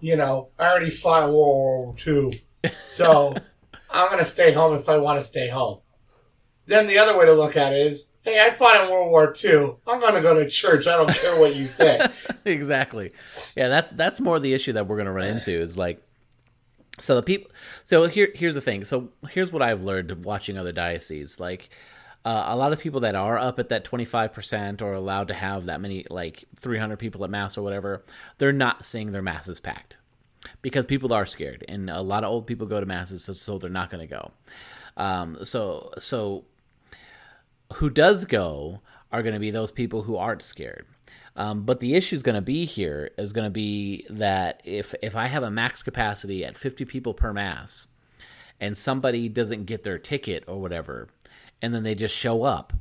[0.00, 2.42] you know, I already fought World War II,
[2.84, 3.34] so
[3.90, 5.78] I'm gonna stay home if I want to stay home.
[6.70, 9.34] Then the other way to look at it is, hey, I fought in World War
[9.44, 9.74] II.
[9.88, 10.86] I'm gonna go to church.
[10.86, 12.06] I don't care what you say.
[12.44, 13.12] exactly.
[13.56, 16.00] Yeah, that's that's more the issue that we're gonna run into is like
[17.00, 17.50] so the people
[17.82, 18.84] so here here's the thing.
[18.84, 21.40] So here's what I've learned watching other dioceses.
[21.40, 21.70] Like
[22.24, 25.64] uh, a lot of people that are up at that 25% or allowed to have
[25.64, 28.04] that many like 300 people at mass or whatever,
[28.38, 29.96] they're not seeing their masses packed
[30.62, 33.58] because people are scared and a lot of old people go to masses so, so
[33.58, 34.30] they're not going to go.
[34.96, 36.44] Um, so so
[37.74, 38.80] who does go
[39.12, 40.86] are going to be those people who aren't scared.
[41.36, 44.94] Um, but the issue is going to be here is going to be that if
[45.00, 47.86] if I have a max capacity at 50 people per mass,
[48.60, 51.08] and somebody doesn't get their ticket or whatever,
[51.62, 52.72] and then they just show up,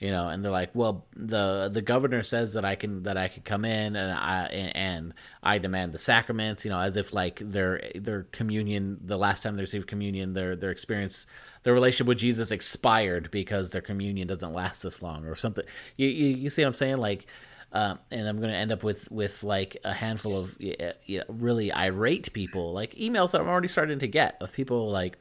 [0.00, 3.28] you know, and they're like, "Well, the the governor says that I can that I
[3.28, 7.38] can come in and I and I demand the sacraments," you know, as if like
[7.44, 11.26] their their communion, the last time they received communion, their their experience,
[11.64, 15.66] their relationship with Jesus expired because their communion doesn't last this long or something.
[15.98, 16.96] You you, you see what I'm saying?
[16.96, 17.26] Like.
[17.72, 20.74] Um, and I'm going to end up with with like a handful of y-
[21.08, 25.18] y- really irate people, like emails that I'm already starting to get of people like,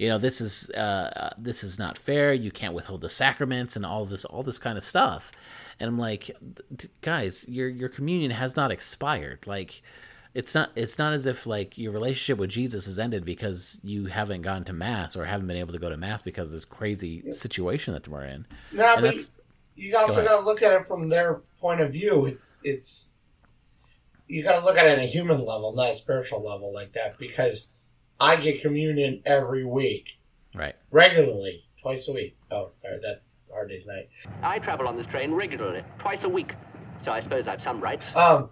[0.00, 0.78] you know this is uh,
[1.14, 4.58] uh, this is not fair you can't withhold the sacraments and all this all this
[4.58, 5.30] kind of stuff
[5.78, 6.30] and i'm like
[7.02, 9.82] guys your your communion has not expired like
[10.32, 14.06] it's not it's not as if like your relationship with jesus has ended because you
[14.06, 16.64] haven't gone to mass or haven't been able to go to mass because of this
[16.64, 19.14] crazy situation that we're in Now, And but
[19.76, 20.30] you also ahead.
[20.30, 22.26] got to look at it from their point of view.
[22.26, 23.10] It's it's
[24.28, 26.92] you got to look at it at a human level, not a spiritual level like
[26.92, 27.18] that.
[27.18, 27.68] Because
[28.20, 30.18] I get communion every week,
[30.54, 32.36] right regularly, twice a week.
[32.50, 34.08] Oh, sorry, that's hard day's night.
[34.42, 36.54] I travel on this train regularly, twice a week.
[37.02, 38.14] So I suppose I've some rights.
[38.14, 38.50] Um,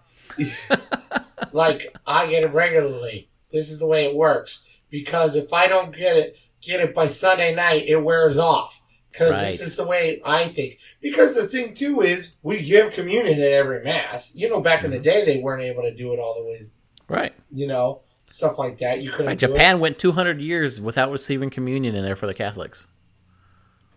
[1.53, 3.29] like I get it regularly.
[3.51, 4.65] This is the way it works.
[4.91, 8.83] Because if I don't get it, get it by Sunday night, it wears off.
[9.11, 10.79] Because this is the way I think.
[11.01, 14.35] Because the thing too is, we give communion at every mass.
[14.35, 16.87] You know, back in the day, they weren't able to do it all the ways.
[17.09, 19.03] right You know, stuff like that.
[19.03, 22.87] You couldn't right japan went 200 years without receiving communion in there for the catholics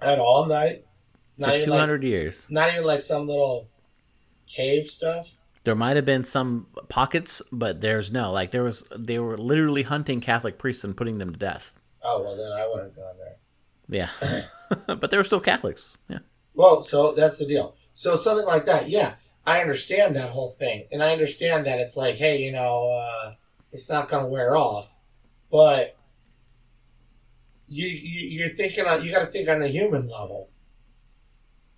[0.01, 0.45] it at all.
[0.47, 0.67] Not,
[1.37, 3.67] not for 200 like, years not even like some little
[4.47, 5.37] cave stuff.
[5.63, 9.83] there might have been some pockets, but there's no like there was they were literally
[9.83, 11.73] hunting Catholic priests and putting them to death.
[12.03, 13.37] Oh well, then I wouldn't have gone there.
[13.87, 14.45] Yeah,
[14.95, 15.95] but they were still Catholics.
[16.09, 16.19] Yeah,
[16.53, 17.75] Well, so that's the deal.
[17.93, 19.15] So something like that, yeah,
[19.45, 23.33] I understand that whole thing, and I understand that it's like, hey, you know, uh,
[23.71, 24.97] it's not going to wear off,
[25.51, 25.97] but
[27.67, 30.49] you, you you're thinking on, you got to think on the human level.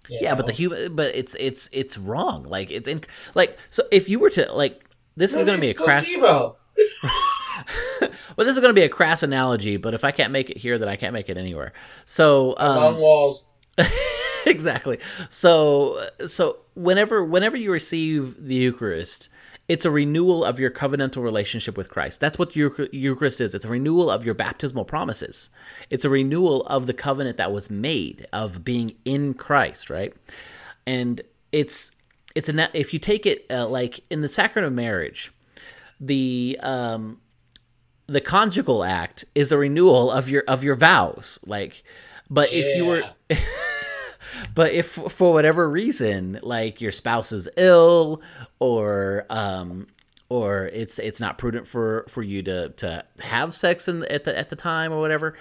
[0.09, 2.43] yeah, but the human, but it's it's it's wrong.
[2.43, 3.01] Like it's in
[3.35, 4.83] like so if you were to like
[5.15, 6.57] this No, is going to be a placebo.
[8.35, 10.57] Well, this is going to be a crass analogy, but if I can't make it
[10.57, 11.71] here, then I can't make it anywhere.
[12.05, 13.45] So um, walls.
[14.45, 14.99] exactly.
[15.29, 19.29] So so whenever whenever you receive the Eucharist,
[19.67, 22.19] it's a renewal of your covenantal relationship with Christ.
[22.19, 23.55] That's what Euchar- Eucharist is.
[23.55, 25.49] It's a renewal of your baptismal promises.
[25.89, 30.13] It's a renewal of the covenant that was made of being in Christ, right?
[30.85, 31.91] And it's
[32.35, 35.31] it's a if you take it uh, like in the sacrament of marriage,
[35.99, 37.19] the um
[38.07, 41.83] the conjugal act is a renewal of your of your vows like
[42.29, 43.03] but if you were
[44.53, 48.21] but if for whatever reason like your spouse is ill
[48.59, 49.87] or um
[50.29, 54.37] or it's it's not prudent for for you to to have sex in at the
[54.37, 55.35] at the time or whatever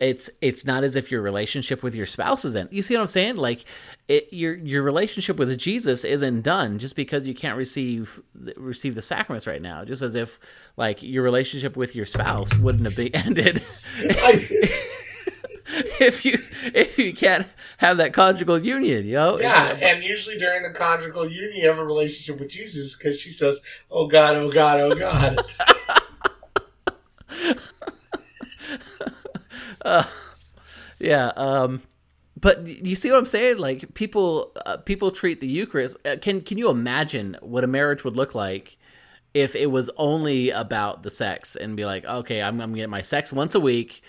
[0.00, 3.06] it's it's not as if your relationship with your spouse isn't you see what i'm
[3.06, 3.36] saying?
[3.36, 3.64] Like
[4.08, 8.20] it your your relationship with jesus isn't done just because you can't receive
[8.56, 10.38] receive the sacraments right now just as if
[10.76, 13.62] like your relationship with your spouse wouldn't have been ended
[14.02, 14.46] I,
[16.00, 16.38] if you
[16.74, 17.46] if you can't
[17.78, 21.78] have that conjugal union you know yeah, and usually during the conjugal union, you have
[21.78, 23.60] a relationship with Jesus because she says,
[23.90, 25.38] "Oh God, oh God, oh God."
[31.04, 31.82] Yeah, um,
[32.40, 33.58] but you see what I'm saying?
[33.58, 35.98] Like people, uh, people treat the Eucharist.
[36.04, 38.78] Uh, can can you imagine what a marriage would look like
[39.34, 43.02] if it was only about the sex and be like, okay, I'm I'm getting my
[43.02, 44.02] sex once a week,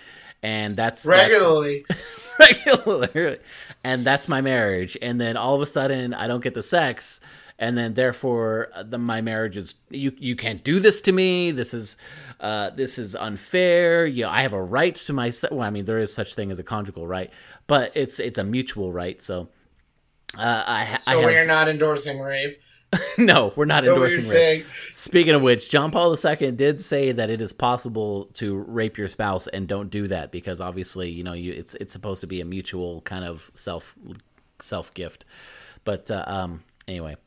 [0.45, 1.85] and that's that's- Regularly,
[2.39, 3.37] regularly,
[3.83, 4.97] and that's my marriage.
[5.01, 7.19] And then all of a sudden, I don't get the sex,
[7.57, 10.11] and then therefore, uh, the, my marriage is you.
[10.17, 11.51] You can't do this to me.
[11.51, 11.97] This is,
[12.39, 14.05] uh, this is unfair.
[14.05, 15.31] You know, I have a right to my.
[15.51, 17.31] Well, I mean, there is such thing as a conjugal right,
[17.67, 19.21] but it's it's a mutual right.
[19.21, 19.49] So,
[20.37, 22.59] uh, I, ha- so I have we're not endorsing rape.
[23.17, 24.65] no, we're not So endorsing rape.
[24.91, 29.07] Speaking of which, John Paul II did say that it is possible to rape your
[29.07, 32.41] spouse, and don't do that because obviously, you know, you it's it's supposed to be
[32.41, 33.95] a mutual kind of self
[34.59, 35.25] self gift.
[35.83, 37.17] But uh, um, anyway,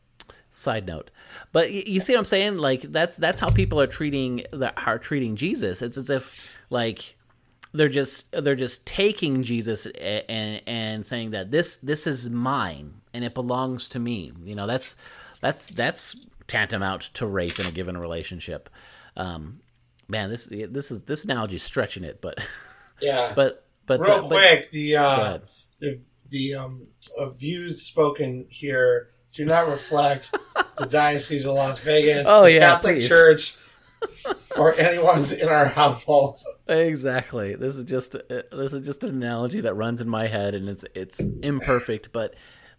[0.50, 1.10] side note.
[1.52, 2.56] But you see what I'm saying?
[2.56, 5.82] Like that's that's how people are treating that are treating Jesus.
[5.82, 7.16] It's as if like
[7.72, 13.24] they're just they're just taking Jesus and and saying that this this is mine and
[13.24, 14.32] it belongs to me.
[14.44, 14.96] You know, that's
[15.40, 18.68] that's that's tantamount to rape in a given relationship.
[19.16, 19.60] Um,
[20.08, 22.38] man, this this is this analogy is stretching it, but
[23.00, 23.32] yeah.
[23.34, 25.38] but but Real uh, but- quick, the uh,
[25.80, 26.86] the, the um,
[27.18, 30.34] uh, views spoken here do not reflect
[30.78, 33.08] the Diocese of Las Vegas, Oh, the yeah, Catholic please.
[33.08, 33.56] Church,
[34.56, 36.36] or anyone's in our household.
[36.66, 37.54] Exactly.
[37.54, 40.68] This is just uh, this is just an analogy that runs in my head, and
[40.68, 42.34] it's it's imperfect, but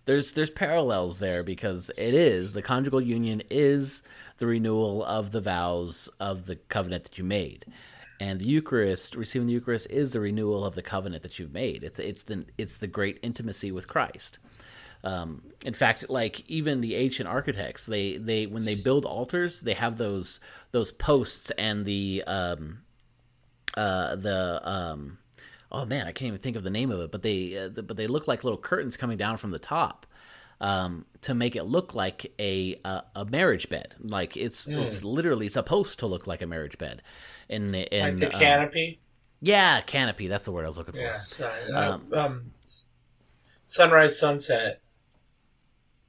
[0.09, 4.01] there's there's parallels there because it is the conjugal union is
[4.37, 7.63] the renewal of the vows of the covenant that you made,
[8.19, 11.83] and the Eucharist, receiving the Eucharist, is the renewal of the covenant that you've made.
[11.83, 14.39] It's it's the it's the great intimacy with Christ.
[15.03, 19.75] Um, in fact, like even the ancient architects, they they when they build altars, they
[19.75, 20.39] have those
[20.71, 22.79] those posts and the um,
[23.77, 25.19] uh, the um,
[25.71, 27.83] oh man, I can't even think of the name of it, but they uh, the,
[27.83, 30.05] but they look like little curtains coming down from the top
[30.61, 33.95] um, to make it look like a a, a marriage bed.
[33.99, 37.01] Like it's it's literally supposed to look like a marriage bed.
[37.47, 38.99] In, in Like the um, canopy.
[39.41, 40.27] yeah, canopy.
[40.27, 40.99] That's the word I was looking for.
[40.99, 41.71] Yeah, sorry.
[41.71, 42.51] Um, um,
[43.65, 44.81] sunrise, sunset.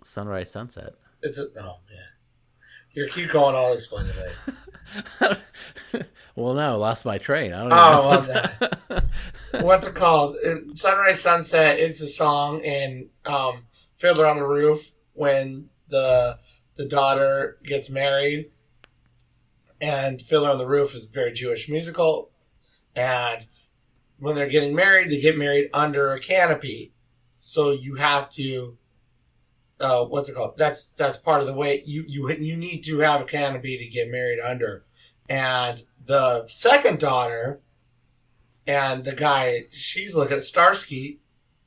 [0.04, 0.94] Sunrise, sunset.
[1.22, 2.08] It's a, oh man.
[2.92, 3.54] you keep going.
[3.56, 4.16] I'll explain it
[5.20, 5.38] later.
[6.40, 7.52] Well, no, lost my train.
[7.52, 8.08] I don't Oh, know.
[8.08, 9.04] well, that.
[9.64, 10.36] What's it called?
[10.74, 13.66] Sunrise Sunset is the song in um,
[13.96, 16.38] Fiddler on the Roof when the
[16.76, 18.50] the daughter gets married,
[19.80, 22.30] and Fiddler on the Roof is a very Jewish musical,
[22.94, 23.46] and
[24.18, 26.92] when they're getting married, they get married under a canopy,
[27.38, 28.76] so you have to.
[29.78, 30.56] Uh, what's it called?
[30.58, 33.86] That's that's part of the way you you you need to have a canopy to
[33.86, 34.84] get married under,
[35.28, 37.60] and the second daughter
[38.66, 41.20] and the guy she's looking at Starsky,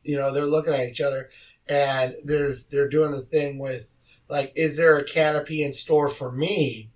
[0.04, 1.30] you know, they're looking at each other
[1.66, 3.96] and there's they're doing the thing with
[4.28, 6.92] like, is there a canopy in store for me?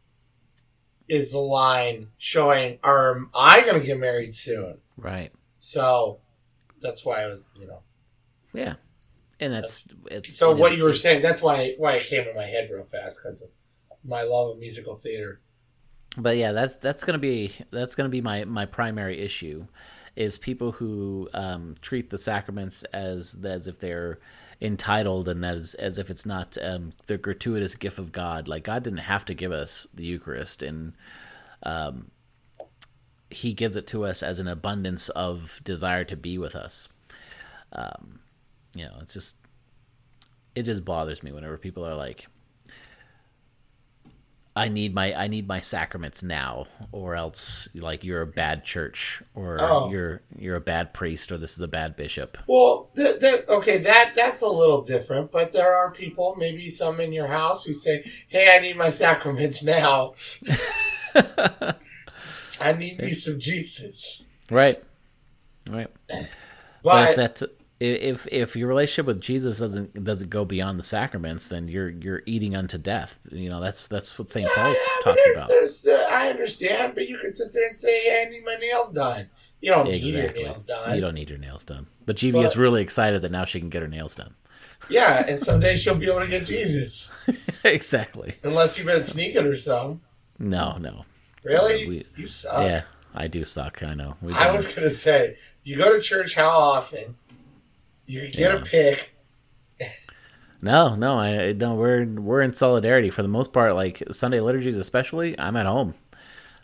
[1.08, 4.80] Is the line showing am I gonna get married soon?
[4.98, 5.32] right.
[5.60, 6.20] So
[6.82, 7.82] that's why I was you know
[8.52, 8.74] Yeah.
[9.40, 9.86] And that's
[10.32, 13.22] so what you were saying, that's why why it came in my head real fast
[13.24, 13.48] because of
[14.04, 15.40] my love of musical theater.
[16.18, 19.66] But yeah that's that's gonna be that's gonna be my my primary issue
[20.18, 24.20] is people who um, treat the sacraments as as if they're
[24.60, 28.48] entitled and as as if it's not um, the gratuitous gift of God.
[28.48, 30.94] Like God didn't have to give us the Eucharist, and
[31.64, 32.10] um,
[33.30, 36.90] He gives it to us as an abundance of desire to be with us.
[37.72, 38.20] Um,
[38.76, 39.38] you know, it's just
[40.56, 42.28] it just bothers me whenever people are like,
[44.58, 49.22] I need my I need my sacraments now, or else like you're a bad church,
[49.36, 49.90] or Oh.
[49.92, 52.38] you're you're a bad priest, or this is a bad bishop.
[52.48, 57.00] Well, that, that okay, that that's a little different, but there are people, maybe some
[57.00, 60.16] in your house, who say, "Hey, I need my sacraments now.
[62.60, 64.82] I need me some Jesus." Right,
[65.70, 65.92] right.
[66.84, 67.44] But, that's
[67.80, 72.24] if if your relationship with Jesus doesn't doesn't go beyond the sacraments, then you're you're
[72.26, 73.20] eating unto death.
[73.32, 75.50] You know that's that's what Saint Paul Yeah, talks there's, about.
[75.50, 78.56] there's, uh, I understand, but you could sit there and say, hey, I need my
[78.56, 79.30] nails done.
[79.62, 80.96] You don't need your nails done.
[80.96, 81.88] You don't need your nails done.
[82.06, 84.34] But But- gets really excited that now she can get her nails done.
[84.90, 87.12] Yeah, and someday she'll be able to get Jesus.
[87.64, 88.36] exactly.
[88.44, 90.02] Unless you've been sneaking or something.
[90.40, 91.06] No, no.
[91.44, 91.88] Really?
[91.88, 92.62] We- you suck.
[92.62, 92.82] Yeah,
[93.16, 93.82] I do suck.
[93.84, 94.18] I know.
[94.34, 97.16] I was gonna say, you go to church how often?
[98.08, 98.64] You get a Yeah.
[98.64, 99.14] pick.
[100.62, 101.76] No, no, I no.
[101.76, 103.76] We're we're in solidarity for the most part.
[103.76, 105.94] Like Sunday liturgies, especially, I'm at home.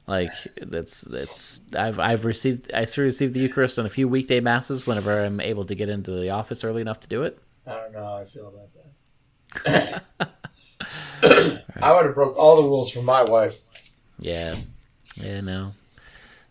[0.08, 0.32] Like
[0.62, 4.88] that's that's I've I've received I still received the Eucharist on a few weekday masses
[4.88, 7.38] whenever I'm able to get into the office early enough to do it.
[7.68, 8.70] I don't know how I feel about
[9.66, 10.04] that.
[11.82, 13.62] I would have broke all the rules for my wife.
[14.20, 14.56] Yeah,
[15.16, 15.74] yeah, no,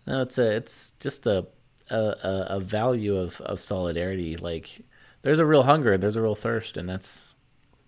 [0.06, 0.22] no.
[0.22, 1.46] It's a it's just a
[1.92, 4.36] a, a, a value of, of solidarity.
[4.36, 4.80] Like
[5.22, 7.34] there's a real hunger, there's a real thirst, and that's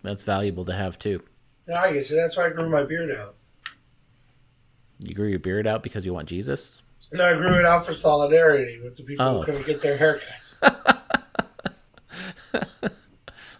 [0.03, 1.23] that's valuable to have too.
[1.67, 2.15] No, I get you.
[2.15, 3.35] That's why I grew my beard out.
[4.99, 6.81] You grew your beard out because you want Jesus.
[7.11, 9.39] No, I grew it out for solidarity with the people Oh.
[9.39, 10.57] who couldn't get their haircuts.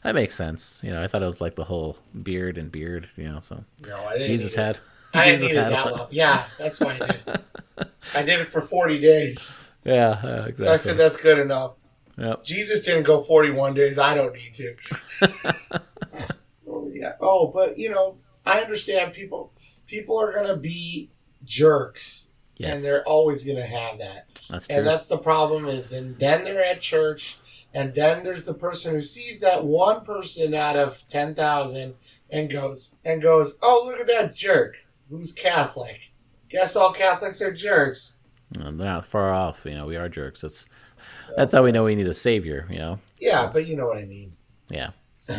[0.04, 0.78] That makes sense.
[0.84, 3.10] You know, I thought it was like the whole beard and beard.
[3.18, 4.28] You know, so No, I didn't.
[4.28, 4.78] Jesus had.
[5.16, 6.08] I didn't need it that long.
[6.12, 7.39] Yeah, that's why I did.
[8.14, 9.56] I did it for 40 days.
[9.86, 10.66] Yeah, uh, exactly.
[10.66, 11.76] So I said that's good enough.
[12.18, 12.44] Yep.
[12.44, 14.00] Jesus didn't go 41 days.
[14.00, 14.76] I don't need to.
[16.68, 17.14] oh, yeah.
[17.22, 19.54] Oh, but you know, I understand people.
[19.88, 21.12] People are gonna be
[21.44, 24.42] jerks, Yes, and they're always gonna have that.
[24.50, 24.78] that's true.
[24.78, 25.66] And that's the problem.
[25.66, 27.38] Is and then they're at church,
[27.74, 31.96] and then there's the person who sees that one person out of 10,000
[32.32, 36.12] and goes and goes, "Oh, look at that jerk who's Catholic."
[36.50, 38.14] Guess all Catholics are jerks.
[38.60, 39.66] Uh, they're not far off.
[39.66, 40.41] You know, we are jerks.
[40.41, 40.68] That's
[41.36, 42.68] that's how we know we need a savior.
[42.70, 43.00] You know.
[43.20, 44.34] Yeah, but you know what I mean.
[44.70, 44.91] Yeah.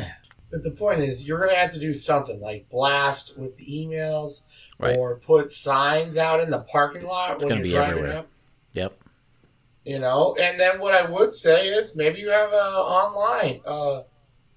[0.48, 3.64] But the point is, you're going to have to do something like blast with the
[3.66, 4.42] emails
[4.78, 4.96] Right.
[4.96, 8.18] or put signs out in the parking lot when gonna you're driving everywhere.
[8.18, 8.28] up.
[8.74, 8.96] Yep.
[9.84, 14.02] You know, and then what I would say is maybe you have a online, uh,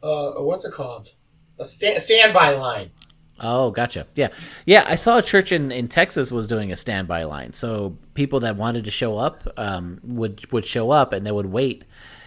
[0.04, 1.14] uh, what's it called?
[1.60, 2.92] A sta- standby line.
[3.40, 4.08] Oh, gotcha.
[4.16, 4.30] Yeah,
[4.66, 4.86] yeah.
[4.88, 8.56] I saw a church in, in Texas was doing a standby line, so people that
[8.56, 11.86] wanted to show up um, would would show up, and they would wait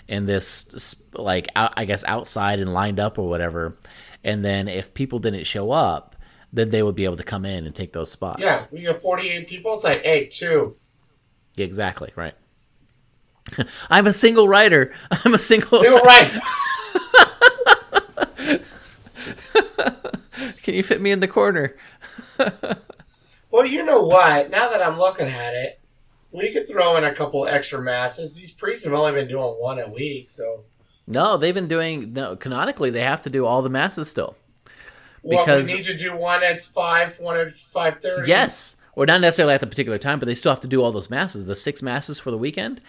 [0.08, 3.74] in this like out, I guess outside and lined up or whatever,
[4.24, 6.16] and then if people didn't show up,
[6.52, 8.42] then they would be able to come in and take those spots.
[8.42, 9.74] Yeah, we have 48 people.
[9.74, 10.76] It's like, hey, two.
[11.56, 12.12] Yeah, exactly.
[12.14, 12.34] Right.
[13.90, 14.94] I'm a single writer.
[15.24, 15.80] I'm a single.
[15.80, 16.40] Were right.
[20.62, 21.76] Can you fit me in the corner?
[23.50, 24.50] well, you know what?
[24.50, 25.80] Now that I'm looking at it,
[26.30, 28.34] we could throw in a couple extra masses.
[28.36, 30.64] These priests have only been doing one a week, so.
[31.06, 32.12] No, they've been doing.
[32.12, 34.36] No, canonically, they have to do all the masses still.
[35.22, 38.28] Well, Because- we need to do one at five, one at five thirty.
[38.28, 40.90] Yes, or not necessarily at the particular time, but they still have to do all
[40.92, 42.80] those masses, the six masses for the weekend,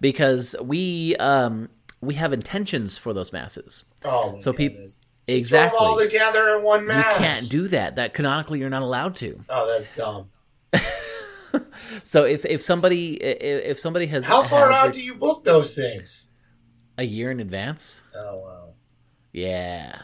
[0.00, 1.68] because we um
[2.00, 3.84] we have intentions for those masses.
[4.04, 5.00] Oh, So peop- goodness.
[5.28, 5.78] Exactly.
[5.78, 7.96] All together in one You can't do that.
[7.96, 9.44] That canonically you're not allowed to.
[9.48, 10.30] Oh, that's dumb.
[12.04, 15.74] So if if somebody if somebody has How far has out do you book those
[15.74, 16.30] things?
[16.98, 18.74] a year in advance, Oh wow.
[19.32, 20.02] yeah,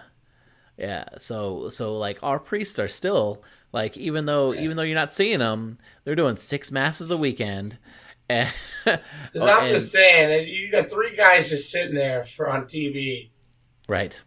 [0.79, 1.05] yeah.
[1.18, 5.41] So so like our priests are still like even though even though you're not seeing
[5.41, 7.79] them, they're doing six masses a weekend.
[8.31, 8.49] And,
[8.87, 13.31] I'm and- just saying, you got three guys just sitting there for on TV.
[13.87, 14.22] Right.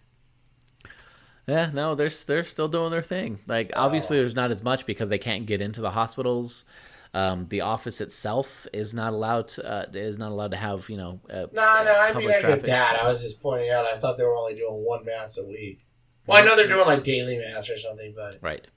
[1.47, 3.39] Yeah, no, they're they're still doing their thing.
[3.47, 6.65] Like obviously, there's not as much because they can't get into the hospitals.
[7.13, 10.97] Um, the office itself is not allowed to, uh, is not allowed to have you
[10.97, 11.21] know.
[11.29, 12.99] Uh, No, no, I mean I get that.
[13.01, 13.85] I was just pointing out.
[13.85, 15.85] I thought they were only doing one mass a week.
[16.25, 18.67] Well, I know they're doing like daily mass or something, but Right.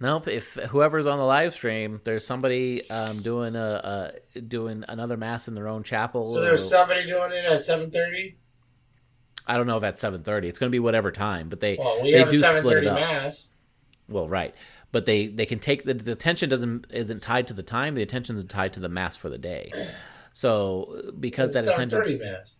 [0.00, 0.28] Nope.
[0.28, 5.48] If whoever's on the live stream, there's somebody um, doing a, a doing another mass
[5.48, 6.24] in their own chapel.
[6.24, 8.36] so or- there's somebody doing it at seven thirty.
[9.46, 10.48] I don't know if that's seven thirty.
[10.48, 12.86] It's going to be whatever time, but they Well, we they have do split it
[12.86, 12.98] up.
[12.98, 13.52] mass.
[14.08, 14.54] Well, right,
[14.92, 17.94] but they they can take the, the attention doesn't isn't tied to the time.
[17.94, 19.70] The attention is tied to the mass for the day.
[20.32, 22.58] So because that Seven attention, thirty mass.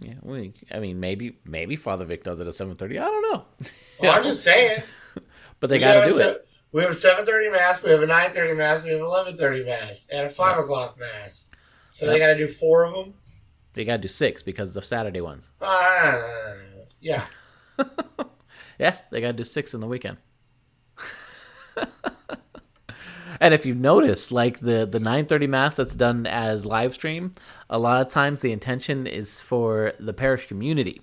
[0.00, 2.98] yeah, we, I mean maybe maybe Father Vic does it at seven thirty.
[2.98, 3.44] I don't know,
[4.00, 4.82] Well, I'm just saying.
[5.60, 6.48] but they got to do se- it.
[6.72, 7.82] We have a seven thirty mass.
[7.82, 8.82] We have a nine thirty mass.
[8.84, 11.44] We have an eleven thirty mass, and a five o'clock mass.
[11.90, 13.14] So they got to do four of them.
[13.72, 15.50] They got to do six because of Saturday ones.
[15.60, 16.20] Uh,
[17.00, 17.26] yeah.
[18.78, 20.16] Yeah, they got to do six in the weekend.
[23.40, 27.32] And if you've noticed, like the the 9:30 mass that's done as live stream,
[27.68, 31.00] a lot of times the intention is for the parish community.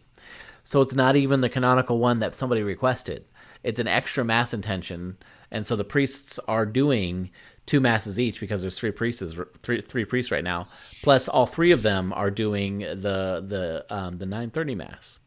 [0.63, 3.26] So it's not even the canonical one that somebody requested.
[3.61, 5.17] It's an extra mass intention,
[5.51, 7.30] and so the priests are doing
[7.70, 9.22] two masses each because there's three priests
[9.61, 10.67] three three priests right now.
[11.03, 15.20] Plus all three of them are doing the the um, the 9:30 mass.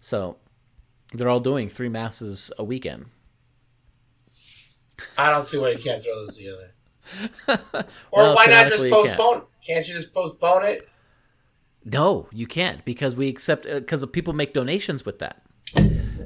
[0.00, 0.36] So
[1.14, 3.06] they're all doing three masses a weekend.
[5.16, 6.72] I don't see why you can't throw those together.
[8.10, 9.06] or Well, why not just you can't.
[9.06, 9.42] postpone?
[9.64, 10.88] Can't you just postpone it?
[11.84, 15.42] No, you can't because we accept because people make donations with that,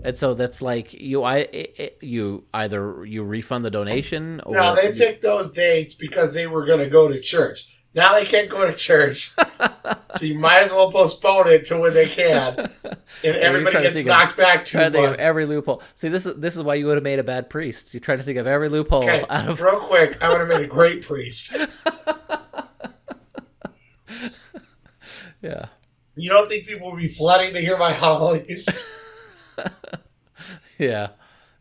[0.04, 4.54] and so that's like you I it, it- you either you refund the donation or
[4.54, 7.68] No, they you- picked those dates because they were going to go to church.
[7.94, 9.34] Now they can't go to church,
[10.16, 12.58] so you might as well postpone it to when they can,
[13.22, 15.82] and everybody gets think of- knocked back two try to think of every loophole.
[15.94, 17.92] See, this is this is why you would have made a bad priest.
[17.92, 20.48] You try to think of every loophole okay, out of real quick, I would have
[20.48, 21.54] made a great priest.
[25.42, 25.66] yeah.
[26.16, 28.68] You don't think people would be flooding to hear my homilies?
[30.78, 31.08] Yeah,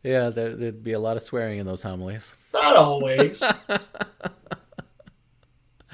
[0.02, 0.30] yeah.
[0.30, 2.34] There, there'd be a lot of swearing in those homilies.
[2.54, 3.44] Not always.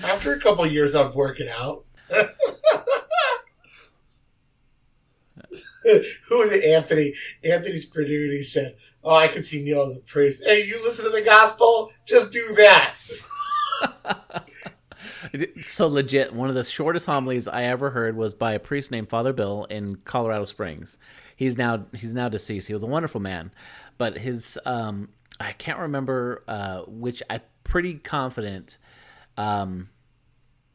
[0.01, 1.83] After a couple years of working out.
[5.83, 6.63] Who was it?
[6.63, 7.13] Anthony.
[7.43, 10.43] Anthony he said, Oh, I can see Neil as a priest.
[10.45, 11.91] Hey, you listen to the gospel?
[12.05, 12.93] Just do that.
[15.61, 19.09] So legit, one of the shortest homilies I ever heard was by a priest named
[19.09, 20.97] Father Bill in Colorado Springs.
[21.35, 22.67] He's now he's now deceased.
[22.67, 23.51] He was a wonderful man,
[23.97, 27.21] but his um, I can't remember uh, which.
[27.29, 28.77] I'm pretty confident.
[29.37, 29.89] Um,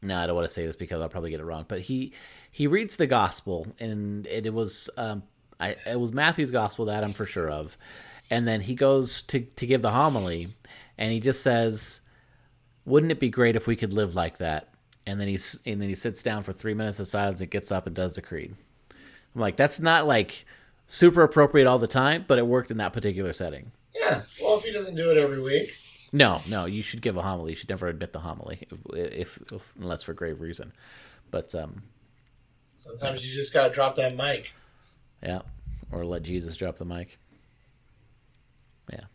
[0.01, 1.65] no, I don't want to say this because I'll probably get it wrong.
[1.67, 2.13] But he
[2.51, 5.23] he reads the gospel, and it, it was um,
[5.59, 7.77] I, it was Matthew's gospel that I'm for sure of,
[8.29, 10.47] and then he goes to to give the homily,
[10.97, 11.99] and he just says
[12.85, 14.69] wouldn't it be great if we could live like that?
[15.05, 17.71] And then he's and then he sits down for three minutes of silence and gets
[17.71, 18.55] up and does the creed.
[19.35, 20.45] I'm like, that's not like
[20.87, 23.71] super appropriate all the time, but it worked in that particular setting.
[23.95, 24.21] Yeah.
[24.41, 25.69] Well, if he doesn't do it every week.
[26.15, 27.51] No, no, you should give a homily.
[27.51, 30.71] You should never admit the homily, if, if, if unless for grave reason.
[31.31, 31.81] But um,
[32.77, 34.53] Sometimes you just got to drop that mic.
[35.23, 35.41] yeah,
[35.91, 37.17] or let Jesus drop the mic.
[38.91, 39.05] Yeah.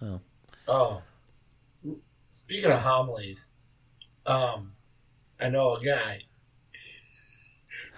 [0.00, 0.20] Oh,
[0.66, 1.02] Oh.
[2.30, 3.48] Speaking of homilies,
[4.24, 4.72] um,
[5.40, 6.20] I know a guy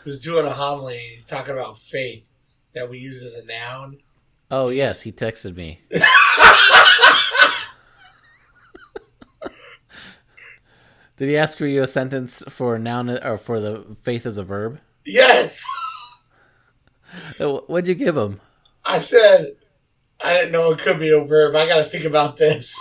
[0.00, 0.94] who's doing a homily.
[0.96, 2.30] and He's talking about faith
[2.74, 3.98] that we use as a noun.
[4.50, 5.80] oh yes, he texted me.
[11.18, 14.38] Did he ask for you a sentence for a noun or for the faith as
[14.38, 14.80] a verb?
[15.04, 15.62] Yes,
[17.38, 18.40] Uh, What'd you give him?
[18.84, 19.52] I said
[20.24, 21.54] I didn't know it could be a verb.
[21.54, 22.74] I got to think about this.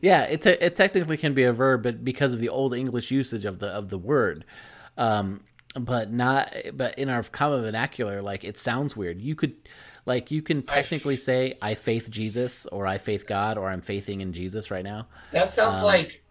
[0.00, 3.10] Yeah, it, te- it technically can be a verb, but because of the old English
[3.10, 4.44] usage of the of the word,
[4.96, 5.42] um,
[5.74, 9.20] but not but in our common vernacular, like it sounds weird.
[9.20, 9.54] You could
[10.06, 13.68] like you can I f- technically say I faith Jesus or I faith God or
[13.68, 15.06] I'm faithing in Jesus right now.
[15.32, 16.24] That sounds like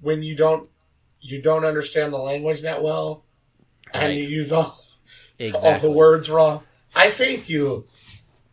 [0.00, 0.68] when you don't
[1.20, 3.24] you don't understand the language that well,
[3.92, 4.78] and you use all
[5.40, 5.70] Exactly.
[5.70, 6.62] all the words wrong.
[6.94, 7.86] I faith you.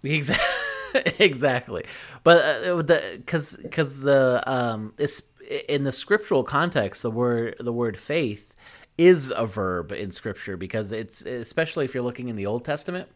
[0.03, 0.54] Exactly.
[1.19, 1.85] exactly.
[2.23, 5.23] But uh, the because because the um it's
[5.69, 8.55] in the scriptural context the word the word faith
[8.97, 13.09] is a verb in scripture because it's especially if you're looking in the Old Testament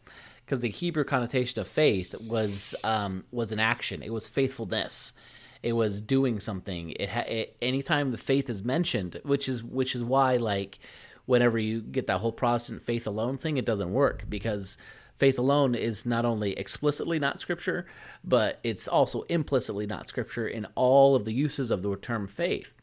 [0.45, 4.03] because the Hebrew connotation of faith was um was an action.
[4.03, 5.13] It was faithfulness.
[5.61, 6.91] It was doing something.
[6.91, 10.80] It, ha- it anytime the faith is mentioned, which is which is why like
[11.25, 14.77] whenever you get that whole Protestant faith alone thing, it doesn't work because
[15.20, 17.86] faith alone is not only explicitly not scripture,
[18.24, 22.74] but it's also implicitly not scripture in all of the uses of the term faith,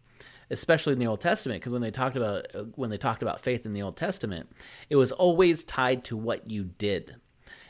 [0.51, 1.61] especially in the Old Testament.
[1.61, 4.49] Because when they talked about when they talked about faith in the Old Testament,
[4.91, 7.17] it was always tied to what you did.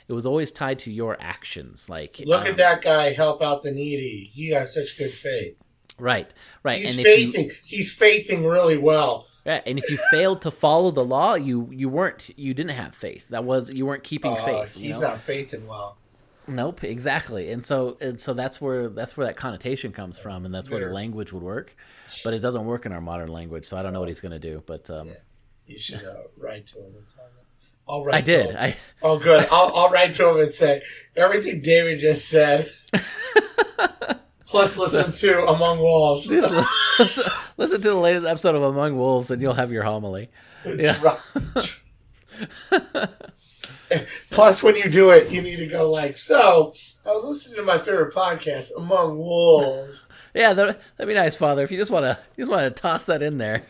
[0.08, 1.88] It was always tied to your actions.
[1.88, 4.30] Like Look um, at that guy help out the needy.
[4.34, 5.62] He has such good faith.
[5.98, 6.30] right,
[6.62, 6.78] right.
[6.78, 7.50] He's and if you, faithing.
[7.64, 9.26] He's faithing really well.
[9.46, 12.94] Yeah, and if you failed to follow the law, you you weren't you didn't have
[12.94, 13.28] faith.
[13.28, 14.76] That was you weren't keeping Uh, faith.
[14.76, 15.08] you he's know?
[15.08, 15.96] not faithing well.
[16.48, 17.50] Nope, exactly.
[17.52, 20.86] And so and so that's where that's where that connotation comes from, and that's where
[20.86, 21.74] the language would work.
[22.24, 24.32] But it doesn't work in our modern language, so I don't know what he's going
[24.32, 24.62] to do.
[24.66, 25.10] But um,
[25.66, 27.30] You should uh, write to him and tell him.
[27.88, 28.56] I'll write I did.
[28.56, 29.46] I Oh, good.
[29.50, 30.82] I'll, I'll write to him and say
[31.16, 32.68] everything David just said.
[34.46, 36.26] Plus, listen to Among Wolves.
[36.30, 36.64] listen,
[37.56, 40.28] listen to the latest episode of Among Wolves, and you'll have your homily.
[40.64, 41.18] Yeah.
[44.30, 46.74] Plus, when you do it, you need to go like, so.
[47.04, 50.06] I was listening to my favorite podcast, Among Wolves.
[50.34, 51.62] Yeah, that, that'd be nice, Father.
[51.62, 53.62] If you just want to, you just want to toss that in there.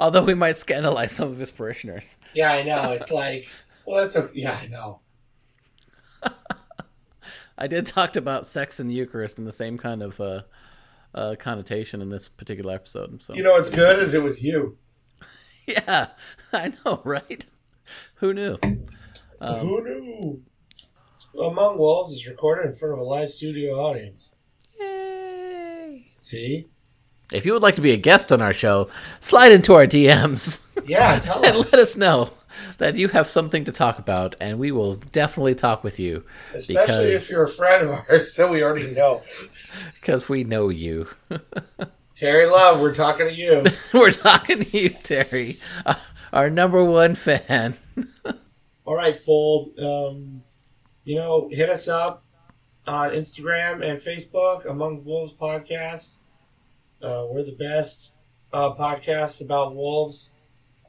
[0.00, 2.16] Although we might scandalize some of his parishioners.
[2.32, 2.92] Yeah, I know.
[2.92, 3.46] It's like,
[3.84, 5.00] well, that's a yeah, I know.
[7.60, 10.42] I did talk about sex and the Eucharist in the same kind of uh,
[11.14, 13.20] uh, connotation in this particular episode.
[13.22, 14.78] So You know what's good is it was you.
[15.66, 16.08] yeah,
[16.52, 17.44] I know, right?
[18.16, 18.58] Who knew?
[19.40, 20.42] Who knew?
[21.38, 24.36] Among Wolves is recorded in front of a live studio audience.
[24.80, 26.06] Yay!
[26.18, 26.68] See?
[27.32, 28.88] If you would like to be a guest on our show,
[29.20, 31.72] slide into our DMs Yeah, tell and us.
[31.72, 32.30] let us know
[32.78, 37.12] that you have something to talk about, and we will definitely talk with you Especially
[37.12, 39.22] if you're a friend of ours that we already know.
[40.00, 41.08] because we know you.
[42.14, 43.64] Terry Love, we're talking to you.
[43.94, 45.56] We're talking to you, Terry,
[45.86, 45.94] uh,
[46.32, 47.76] our number one fan.
[48.84, 49.78] All right, Fold.
[49.78, 50.42] Um,
[51.04, 52.24] you know, hit us up
[52.88, 56.18] on Instagram and Facebook, Among Wolves Podcast.
[57.00, 58.14] Uh, we're the best
[58.52, 60.30] uh, podcast about wolves.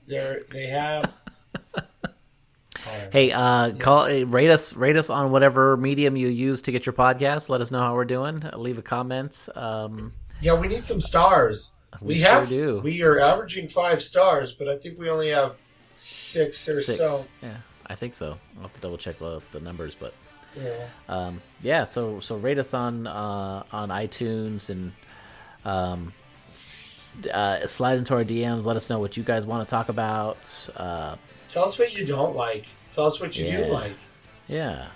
[0.07, 1.13] They're, they have.
[3.11, 6.85] Hey, uh, call, uh, rate us, rate us on whatever medium you use to get
[6.85, 7.49] your podcast.
[7.49, 8.43] Let us know how we're doing.
[8.55, 9.49] Leave a comment.
[9.55, 11.71] Um, Yeah, we need some stars.
[12.01, 12.49] We, We sure have.
[12.49, 12.79] do.
[12.83, 15.55] We are averaging five stars, but I think we only have
[15.95, 16.97] six or six.
[16.99, 17.25] so.
[17.41, 18.37] Yeah, I think so.
[18.57, 20.13] I'll have to double check the, the numbers, but
[20.55, 20.85] Yeah.
[21.09, 21.83] um, yeah.
[21.85, 24.93] So so rate us on uh, on iTunes and
[25.65, 26.13] um,
[27.33, 28.65] uh, slide into our DMs.
[28.65, 30.69] Let us know what you guys want to talk about.
[30.75, 31.15] Uh,
[31.49, 32.65] Tell us what you don't like.
[32.91, 33.57] Tell us what you Yeah.
[33.57, 33.95] do like.
[34.47, 34.87] yeah.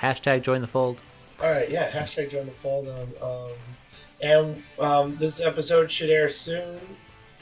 [0.00, 1.00] Hashtag join the fold.
[1.42, 1.90] All right, yeah.
[1.90, 2.88] Hashtag join the fold.
[2.88, 3.50] Um, um,
[4.20, 6.80] and um, this episode should air soon.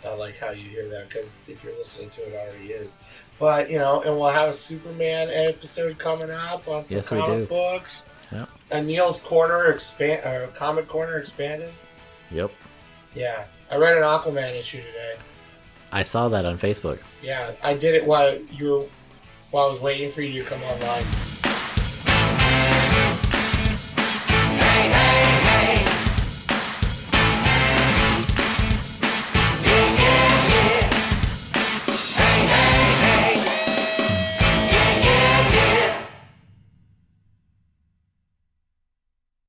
[0.05, 2.97] I like how you hear that because if you're listening to it, it already is.
[3.39, 7.19] But you know, and we'll have a Superman episode coming up on some Yes, we
[7.19, 7.47] comic do.
[7.47, 8.05] books.
[8.33, 8.49] Yep.
[8.71, 11.73] A Neil's Corner expand, uh, Comic Corner expanded.
[12.31, 12.51] Yep.
[13.15, 15.15] Yeah, I read an Aquaman issue today.
[15.93, 17.01] I saw that on Facebook.
[17.23, 18.85] Yeah, I did it while you were,
[19.51, 21.05] while I was waiting for you to come online.